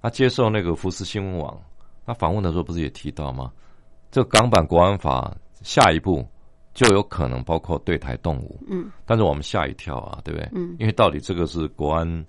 [0.00, 1.60] 他接受那个福斯新闻网，
[2.06, 3.52] 他访问的时候不是也提到吗？
[4.10, 6.26] 这个港版国安法下一步
[6.72, 8.58] 就有可能包括对台动武。
[8.68, 10.48] 嗯，但是我们吓一跳啊，对不对？
[10.54, 12.26] 嗯，因为到底这个是国安。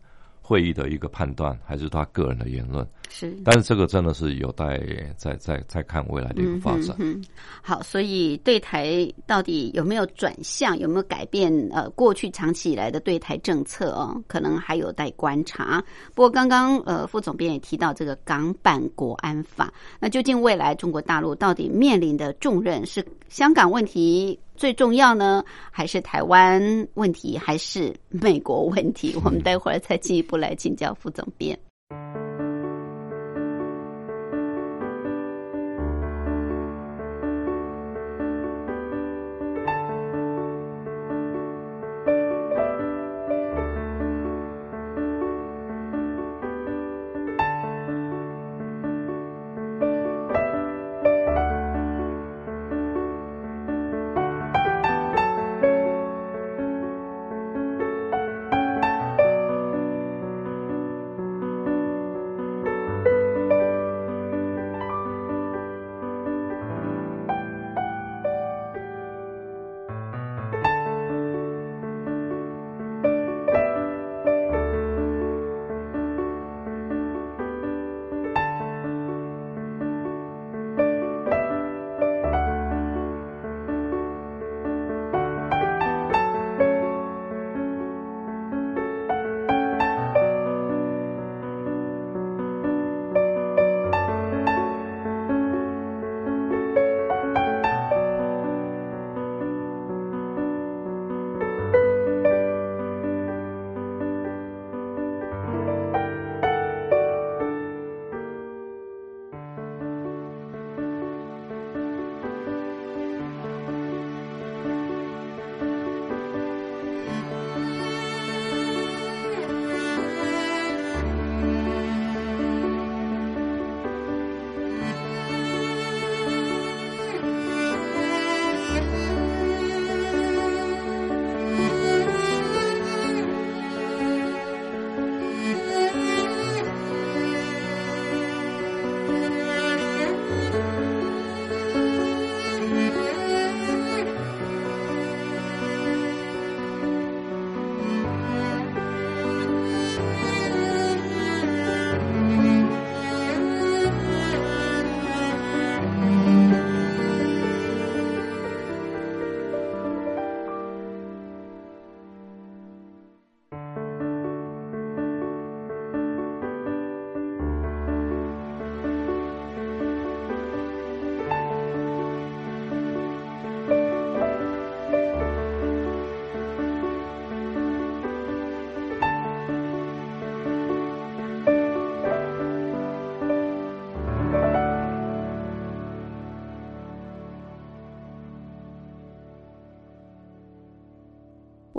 [0.51, 4.77] 会议的一个判断，还是他个人的言论是，但是这个真的是有待
[5.15, 6.93] 再再再看未来的一个发展。
[6.99, 7.23] 嗯
[7.61, 11.49] 好，所以对台到底有没有转向，有没有改变？
[11.71, 15.81] 呃，过去长期以来的对台政策哦，可能还有待观察。
[16.13, 24.37] 不过刚刚呃副总编也提到这个港版国安法，那究竟未来中国大陆到底面临的重任是香港问题？
[24.61, 26.61] 最重要呢，还是台湾
[26.93, 29.19] 问题，还是美国问题？
[29.25, 31.57] 我们待会儿再进一步来请教副总编。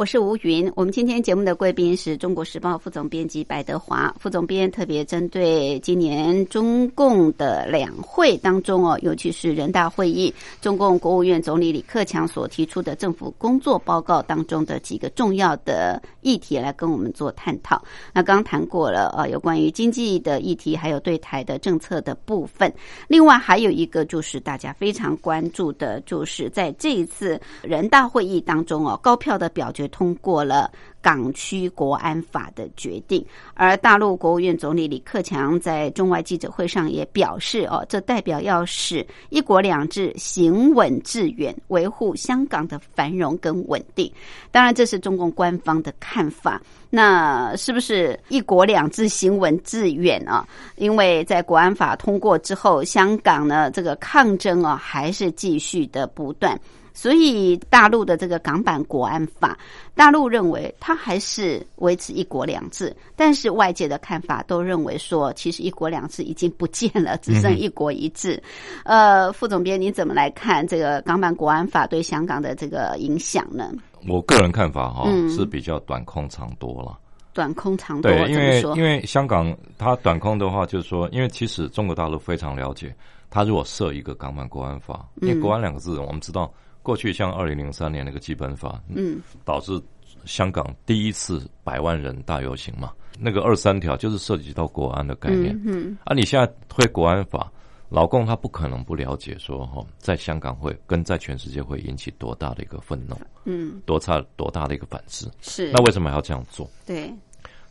[0.02, 17.80] 我是吴云，我们今天节目的贵宾是中国时报副总编辑白德华副总编，特别针对今年中共的两会当中哦，尤其是人大会议，中共国务院总理李克强所提出的政府工作报告当中的几个重要的议题来跟我们做探讨。
[18.12, 22.74] 那刚谈过了呃，有关于经济的议题，还有对台的政策的部分。
[23.06, 29.88] 另外还有一个就是大家非常关注的，就是在这一次人大会议当中哦，高票的表决。
[29.92, 30.68] 通过了
[31.00, 33.24] 港区国安法的决定，
[33.54, 44.10] 而大陆国务院总理李克强在中外记者会上也表示：“哦，这代表要使一国两制行稳致远，维护香港的繁荣跟稳定。”
[44.50, 46.60] 当然，这是中共官方的看法。
[46.88, 50.46] 那是不是一国两制行稳致远啊？
[50.76, 56.58] 因为在国安法通过之后，香港呢这个抗争啊还是继续的不断。
[56.94, 59.58] 所以大陆的这个港版国安法，
[59.94, 68.42] 大陆认为它还是维持一国两制，但是外界的看法都认为说，其实一国两制已经不见了，只剩一国一制。
[68.84, 73.72] 呃，副总编，你怎么来看这个港版国安法对香港的这个影响呢？
[74.08, 76.98] 我个人看法哈是比较短空长多了。
[77.32, 82.94] 短空长多，对，因为因为香港它短空的话，就是说，因为其实中国大陆非常了解，
[83.30, 86.52] 它如果设一个港版国安法，因为国安两个字，我们知道。
[86.82, 89.80] 过去像二零零三年那个基本法，嗯，导致
[90.24, 97.50] 香港第一次百万人大游行嘛，那个二三条就是涉及到国安的概念，嗯，啊，你现在推国安法，
[97.88, 106.68] 老共他不可能不了解说哈，在香港会跟在全世界会引起多大的一个愤怒，嗯，多差多大的一个反制，是，那为什么还要这样做？
[106.84, 107.12] 对，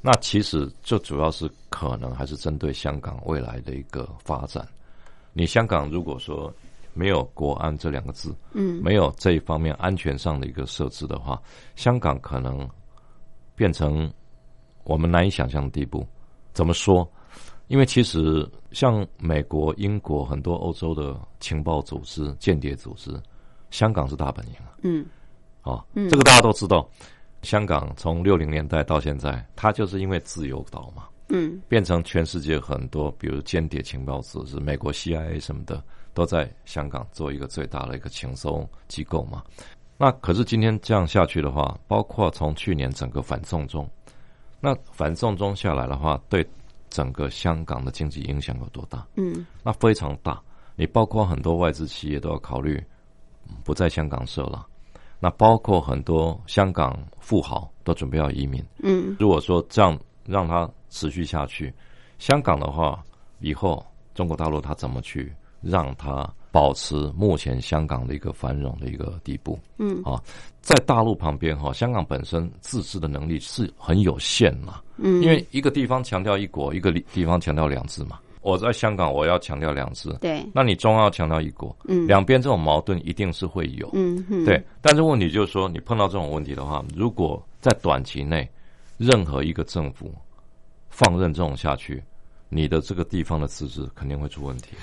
[0.01, 4.65] 那其实就主要是可能还是针对香港未来的一个发展，
[5.33, 6.53] 你香港如果说。
[6.93, 11.41] 没有国安这两个字，嗯，没有这一方面安全上的一个设置的话，
[11.75, 12.67] 香港可能
[13.55, 14.11] 变成
[14.83, 16.05] 我们难以想象的地步。
[16.53, 17.09] 怎么说？
[17.67, 23.11] 因为其实像美国、英国很多欧洲的情报组织、间谍组织，
[23.69, 24.75] 香港是大本营啊。
[24.83, 25.05] 嗯，
[25.63, 26.89] 哦，这个大家都知道。
[27.43, 35.81] 香港从六零年代到现在，它就是因为自由岛嘛，嗯，变成全世界很多，比如间谍情报组织，美国 CIA 什么的。
[36.13, 39.43] 都在香港做一个最大的一个情收机构嘛？
[39.97, 43.87] 那可是今天这样下去的话，包括从去年整个反送中，
[44.59, 46.45] 那反送中下来的话，对
[46.89, 49.05] 整个香港的经济影响有多大？
[49.15, 50.41] 嗯，那非常大。
[50.75, 52.83] 你包括很多外资企业都要考虑
[53.63, 54.65] 不在香港设了，
[55.19, 58.63] 那包括很多香港富豪都准备要移民。
[58.79, 59.95] 嗯，如果说这样
[60.25, 61.71] 让它持续下去，
[62.17, 63.03] 香港的话，
[63.39, 63.85] 以后
[64.15, 65.31] 中国大陆它怎么去？
[65.61, 69.57] 让它保持目前香港的一个繁荣的一个地步。
[69.77, 70.21] 嗯，啊，
[70.61, 74.81] 在大陆旁边哈，香港本身自治的能力是很有限嘛。
[74.97, 78.19] 嗯，因为一个地方强调一国，一个地方强调两制嘛。
[78.41, 80.11] 我在香港，我要强调两制。
[80.19, 81.75] 对，那你中要强调一国。
[81.85, 83.87] 嗯，两边这种矛盾一定是会有。
[83.93, 84.59] 嗯嗯，对。
[84.81, 88.49] 但是问题就是说，你碰到这种问题的话，如果在短期内
[88.97, 90.11] 任何一个政府
[90.89, 92.03] 放任这种下去，
[92.49, 94.75] 你的这个地方的自治肯定会出问题。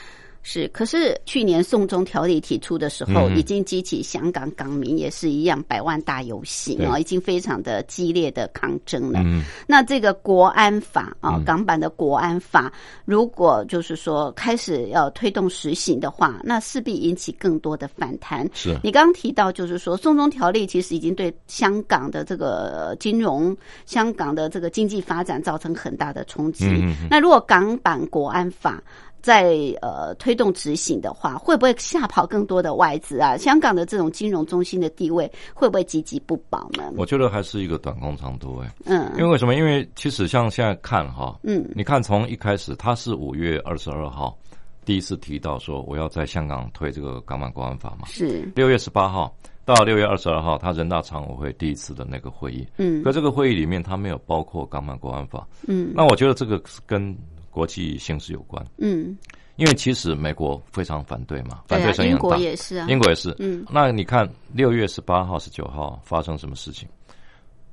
[0.42, 9.20] 是，可是去年送中条例提出的时候，已经激起香港港民也是一样百万大游行啊，已经非常的激烈的抗争了。
[9.66, 12.72] 那这个国安法啊，港版的国安法，
[13.04, 18.48] 如果就是说开始要推动实行的话，那势必引起更多的反弹。
[18.54, 26.66] 是你刚刚提到，就是说送中条例其实已经对香港的这个金融、香港的这个经济发展造成很大的冲击。
[27.10, 28.82] 那如果港版国安法，
[29.20, 33.36] 在呃推动执行的话，会不会吓跑更多的外资啊？
[33.36, 36.92] 香港的这种金融中心的地位会不会岌岌不保呢？
[36.96, 38.70] 我觉得还是一个短工长多哎。
[38.84, 39.54] 嗯，因为为什么？
[39.54, 44.36] 因为其实像现在看哈，嗯，你看从一开始他是五月二十二号
[44.84, 57.14] 第一次提到说我要在香港推这个港版国安法嘛，是六月十八号到六月二十二号，他人大常委会第一次的那个会议，嗯，可这个会议里面他没有包括港版国安法，嗯，那我觉得这个跟。
[57.58, 59.18] 国际形势有关，嗯，
[59.56, 62.36] 因为其实美国非常反对嘛，反对声音很大。
[62.36, 63.34] 英国也是啊，英国也是。
[63.40, 66.88] 嗯，那你看六月十八号、十九号发生什么事情？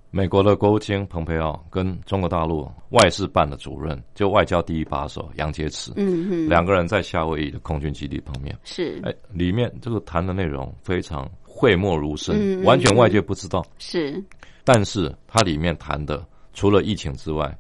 [0.09, 14.19] 美国的国务卿蓬佩奥跟中国大陆外事办的主任，就外交第一把手杨洁篪，嗯嗯，两个人在夏威夷的空军基地碰面，是，哎，里面这个谈的内容非常讳莫如深，完全外界不知道，是，
[14.63, 16.25] 但是它里面谈的
[16.55, 17.55] 除了疫情之外。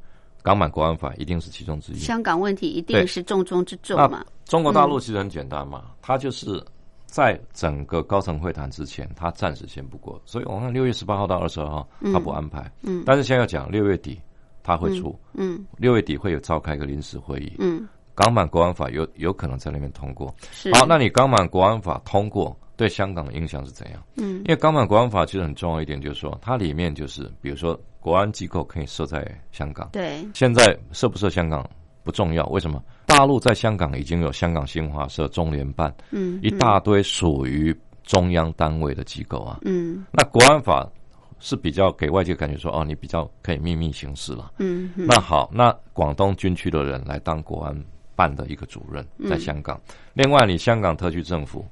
[0.45, 4.23] 港版国安法一定是其中之一，香港问题一定是重中之重嘛？
[4.45, 6.63] 中国大陆其实很简单嘛，它就是
[7.07, 10.21] 在整个高层会谈之前，它暂时先不过。
[10.23, 12.71] 所以我看六月十八号到二十二号，它不安排。
[12.83, 14.21] 嗯，但是现在要讲六月底
[14.61, 15.19] 它会出。
[15.33, 17.55] 嗯，六月底会有召开一个临时会议。
[17.57, 20.27] 嗯，港版国安法有有可能在那边通过。
[20.73, 24.03] 好，那你港版国安法通过对香港的影响是怎样？
[24.17, 29.89] 嗯，因为港版国安法其实很重要一点，就是说它里面就是比如说国安机构可以设在香港。
[29.91, 31.67] 对，现在设不设香港？
[32.03, 32.79] 不重要，为什么？
[33.07, 40.87] 大陆在香港已经有香港新华社、中联办，嗯，一大堆属于中央单位的机构啊，嗯，那国安法
[41.39, 47.75] 是比较给外界感觉说，哦，你比较可以秘密行事了，嗯，那好，那广东军区的人来当国安
[48.15, 49.81] 办的一个主任，在香港，
[50.13, 51.65] 另外你香港特区政府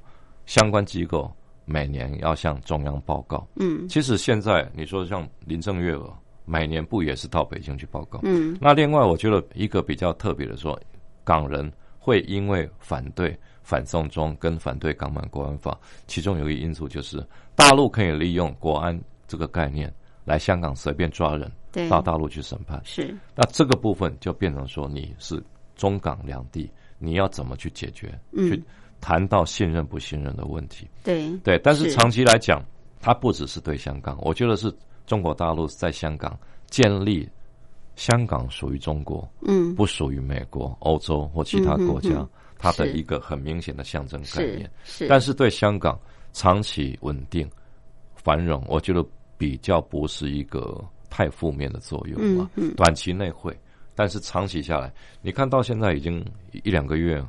[0.46, 1.30] 相关机构
[1.64, 6.12] 每年要向中央报告，嗯，其实现在你说像林郑月娥。
[6.46, 8.20] 每年不也是到北京去报告？
[8.22, 10.78] 嗯，那另外我觉得一个比较特别的说，
[11.24, 15.74] 港人会因为反对反送中跟反对港版国安法，
[16.06, 19.90] 其中有一个因素就是大陆可以利用国安这个概念
[20.26, 21.50] 来香港随便抓人，
[21.88, 22.78] 到大陆去审判。
[22.84, 25.42] 是，那这个部分就变成说你是
[25.74, 28.20] 中港两地，你要怎么去解决？
[28.36, 28.62] 去
[29.04, 30.88] 谈到信任不信任的问题。
[31.02, 32.64] 对对，但是长期来讲，
[33.02, 34.74] 它不只是对香港，我觉得是。
[35.06, 36.34] 中国大陆在香港
[36.70, 37.28] 建立
[37.94, 42.26] 香港属于中国，嗯，不属于美国、欧洲或其他国家，
[42.56, 44.70] 它的一个很明显的象征概念。
[44.82, 46.00] 是，但是对香港
[46.32, 47.46] 长期稳定
[48.14, 49.04] 繁荣，我觉得
[49.36, 52.50] 比较不是一个太负面的作用嘛。
[52.74, 53.54] 短期内会，
[53.94, 54.90] 但是长期下来，
[55.20, 56.24] 你看到现在已经
[56.62, 57.22] 一两个月，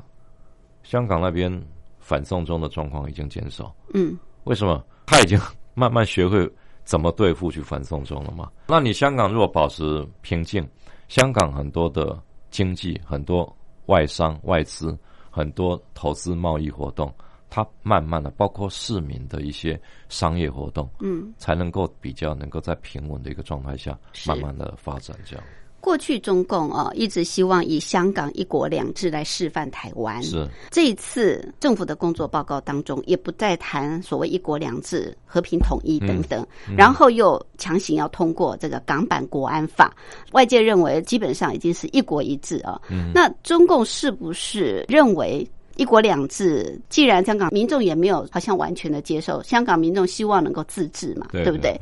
[0.86, 1.50] 香港那边
[1.98, 3.74] 反送中的状况已经减少。
[3.92, 4.82] 嗯，为什么？
[5.04, 5.38] 他已经
[5.74, 6.48] 慢慢学会。
[6.84, 8.48] 怎么对付去反送中了嘛？
[8.68, 10.64] 那你香港如果保持平静，
[11.08, 12.16] 香港很多的
[12.48, 13.52] 经济、很多
[13.86, 14.96] 外商外资、
[15.28, 17.12] 很多投资贸易活动，
[17.50, 19.76] 它慢慢的，包括市民的一些
[20.08, 25.44] 商业活动，嗯，才能够比较能够在平稳的一个状态下，慢慢的发展这样。
[25.80, 30.22] 过去中共哦一直希望以香港一国两制来示范台湾。
[30.22, 36.46] 是这一次政府的工作报告当中，也不再谈所谓一国两制、和平统一等等，
[36.76, 39.94] 然后又强行要通过这个港版国安法。
[40.32, 42.80] 外界认为基本上已经是一国一制啊。
[43.14, 45.48] 那中共是不是认为？
[45.76, 51.78] 一国两制，既然香港民众也没有好像完全的接受，香港民众希望能够自治嘛，对不对？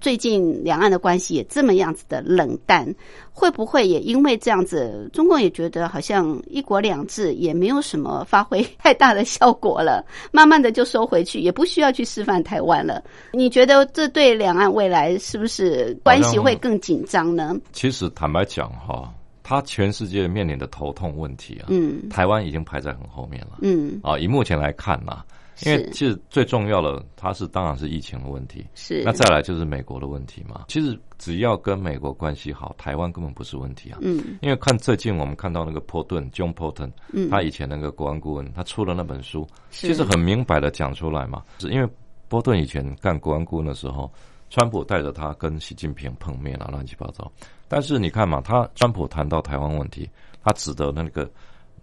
[0.00, 2.86] 最近两岸的关系也这么样子的冷淡，
[3.32, 13.02] 会不会也因为这样子，中共也觉得好像一国两制也没有什么发挥太大的效果了， 慢慢的就收回去，也不需要去示范台湾了？
[13.32, 17.56] 你觉得这对两岸未来是不是关系会更紧张呢？
[17.72, 19.10] 其实坦白讲哈。
[19.48, 25.22] 他全世界面临的头痛问题啊，嗯，台湾已经排在很后面了，嗯，啊，以目前来看呐，
[25.64, 30.64] 因为其实最重要的，它是当然是疫情的问题，是，那再来就是美国的问题嘛。
[30.66, 41.88] 其实只要跟美国关系好，台湾根本不是问题啊，嗯，因为看最近我们看到那个波顿 John Porton，嗯，他以前那个国安顾问，他出了那本书，其实很明白的讲出来嘛，是因为
[42.26, 44.10] 波顿以前干国安顾问的时候。
[44.48, 47.28] 川普带着他跟习近平碰面了，乱七八糟。
[47.68, 50.08] 但是你看嘛，他川普谈到台湾问题，
[50.42, 51.28] 他指的那个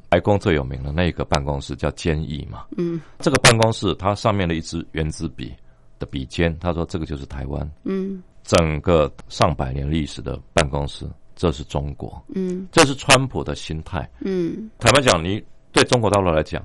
[0.10, 2.66] 白宫最有名的那个办公室叫坚毅嘛。
[2.78, 5.54] 嗯，这个办公室它上面的一支圆珠笔
[6.00, 7.70] 的笔尖，他说这个就是台湾。
[7.84, 12.24] 嗯，整个上百年历史的办公室，这是中国。
[12.36, 14.10] 嗯，这是川普的心态。
[14.22, 16.64] 嗯，坦白讲，你对中国大陆来讲。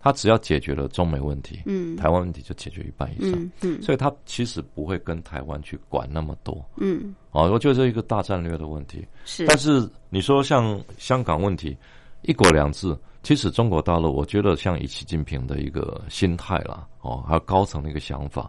[0.00, 9.04] 他只要解决了中美问题，嗯，台湾问题就解决一半以上，嗯，所以他其实不会跟台湾去管那么多，嗯，哦，我觉得这一个大战略的问题。
[9.24, 11.76] 是，但是你说像香港问题，
[12.22, 18.48] 一国两制，其实中国大陆，我觉得像以习近平的一个心态啦，哦，还有高层的一个想法，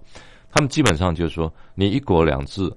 [0.51, 2.71] 他们基本上就是说，你一国两制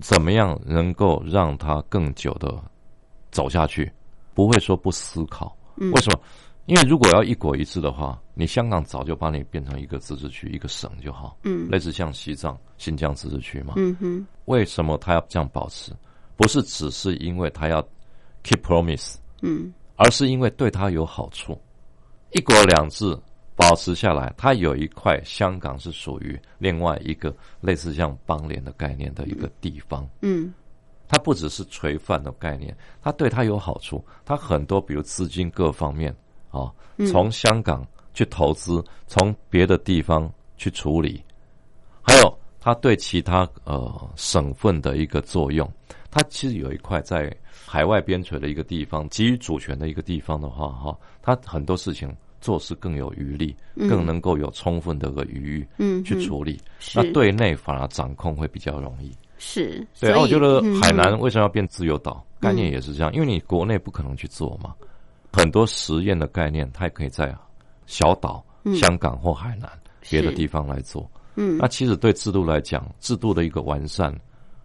[0.00, 2.54] 怎么样能够让它更久的
[3.30, 3.90] 走下去，
[4.34, 6.20] 不会说不思考，为什么？
[6.68, 14.26] 因为如果要一国一制的话，你香港早就把你变成一个自治区、一个省就好，嗯，类似像西藏、新疆自治区嘛，嗯哼。
[14.44, 15.92] 为什么他要这样保持？
[16.36, 17.82] 不是只是因为他要
[18.44, 21.58] keep promise，嗯，而是因为对他有好处。
[22.32, 23.18] 一国两制
[23.56, 30.52] 保持下来，它有一块香港是属于另外一个类似像邦联的概念的一个地方，嗯，
[31.08, 36.14] 它不只是垂范的概念，它对它有好处，它很多比如资金各方面。
[36.50, 36.72] 啊，
[37.10, 41.22] 从香港去投资，从别的地方去处理，
[42.02, 45.70] 还有它对其他呃省份的一个作用，
[46.10, 47.34] 它其实有一块在
[47.66, 53.54] 海外边陲的一个地方，基于主权的一个地方的话，哈，它很多事情做事更有余力，
[53.88, 56.58] 更能够有充分的个余裕嗯去处理。
[56.94, 59.12] 那对内反而掌控会比较容易。
[59.38, 60.16] 是，对。
[60.16, 62.24] 我觉得海南为什么要变自由岛？
[62.40, 64.74] 概念也是这样，因为你国内不可能去做嘛，
[65.32, 67.34] 很多实验的概念，它也可以在
[67.86, 69.70] 小岛、香港或海南
[70.08, 71.08] 别的地方来做。
[71.36, 74.12] 嗯，那其实对制度来讲，制度的一个完善，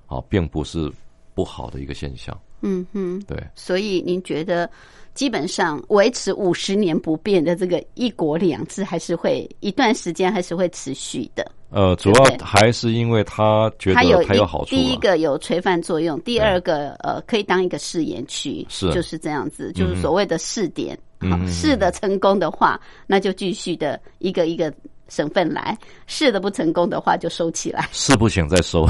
[0.07, 0.91] 啊，并不是
[1.34, 2.38] 不好的一个现象。
[2.61, 3.38] 嗯哼，对。
[3.55, 4.70] 所以您觉得？
[5.14, 11.49] 基本上维持五十年不变的这个一国两制，还是会一段时间还是会持续的。
[11.70, 14.03] 呃，主要还是因为他觉得它
[14.36, 14.70] 有好处。
[14.70, 20.97] 第一个有垂范作用，第二个呃可以当一个试验区，是就是这样子，就是所谓的试点。
[21.22, 24.74] 嗯，试的成功的话，那就继续的一个一个。
[25.14, 28.88] 省份来试的不成功的话就收起来，试不行再收。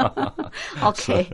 [0.82, 1.26] OK，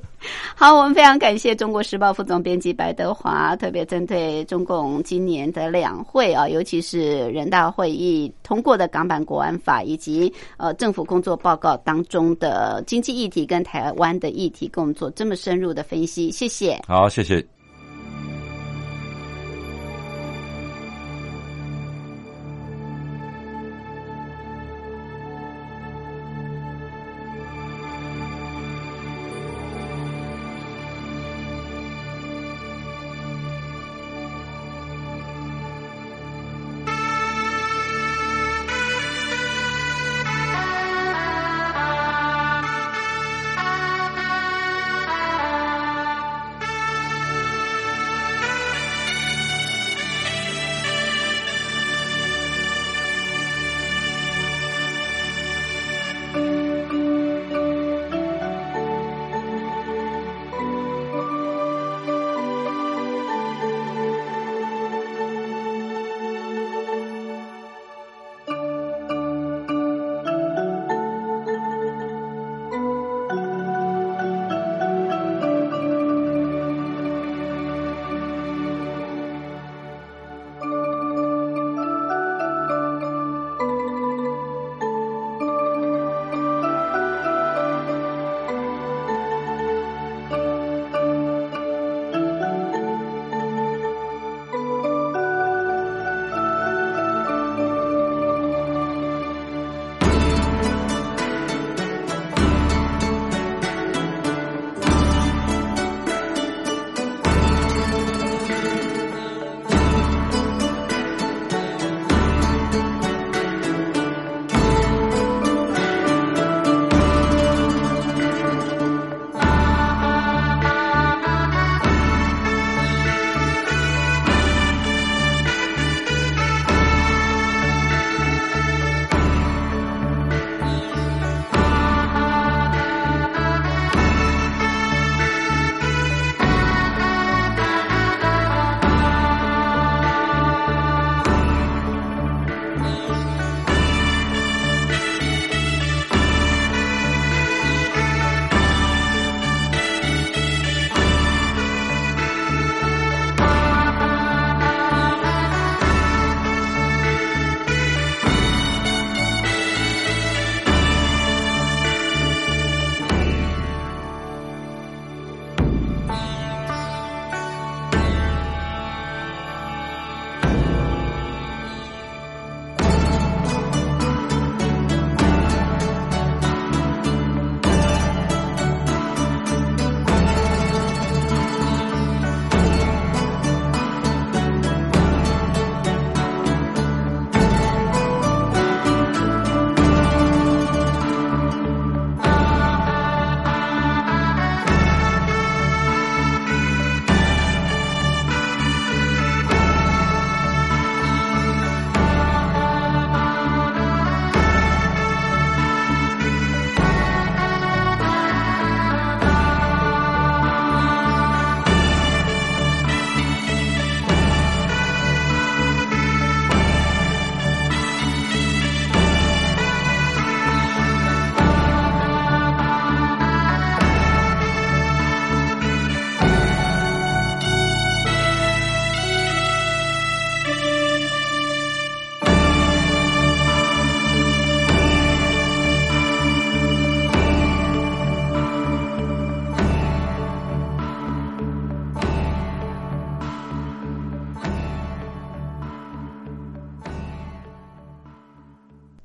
[0.57, 16.81] 好，我们非常感谢中国时报副总编辑白德华，特别针对中共今年的两会啊，尤其是人大会议通过的港版国安法以及呃政府工作报告当中的经济议题跟台湾的议题，跟我们做这么深入的分析，谢谢。
[16.87, 17.58] 好，谢谢。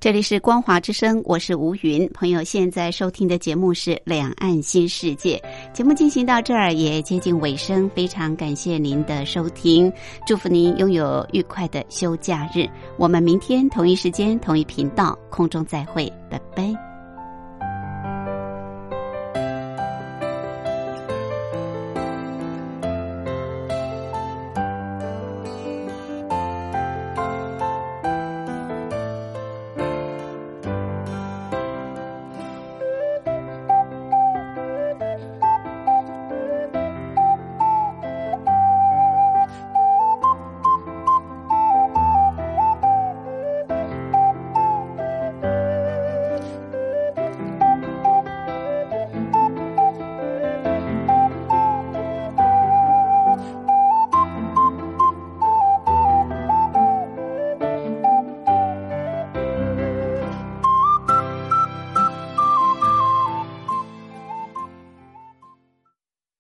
[0.04, 2.06] 这里是光华之声，我是吴云。
[2.14, 5.42] 朋友现在收听的节目是《两岸新世界》，
[5.72, 9.90] 节目进行到这儿也接近尾声，非常感谢您的收听，
[10.28, 12.68] 祝福您拥有愉快的休假日。
[12.98, 16.93] 我们明天同一时间同一频道空中再会，拜拜。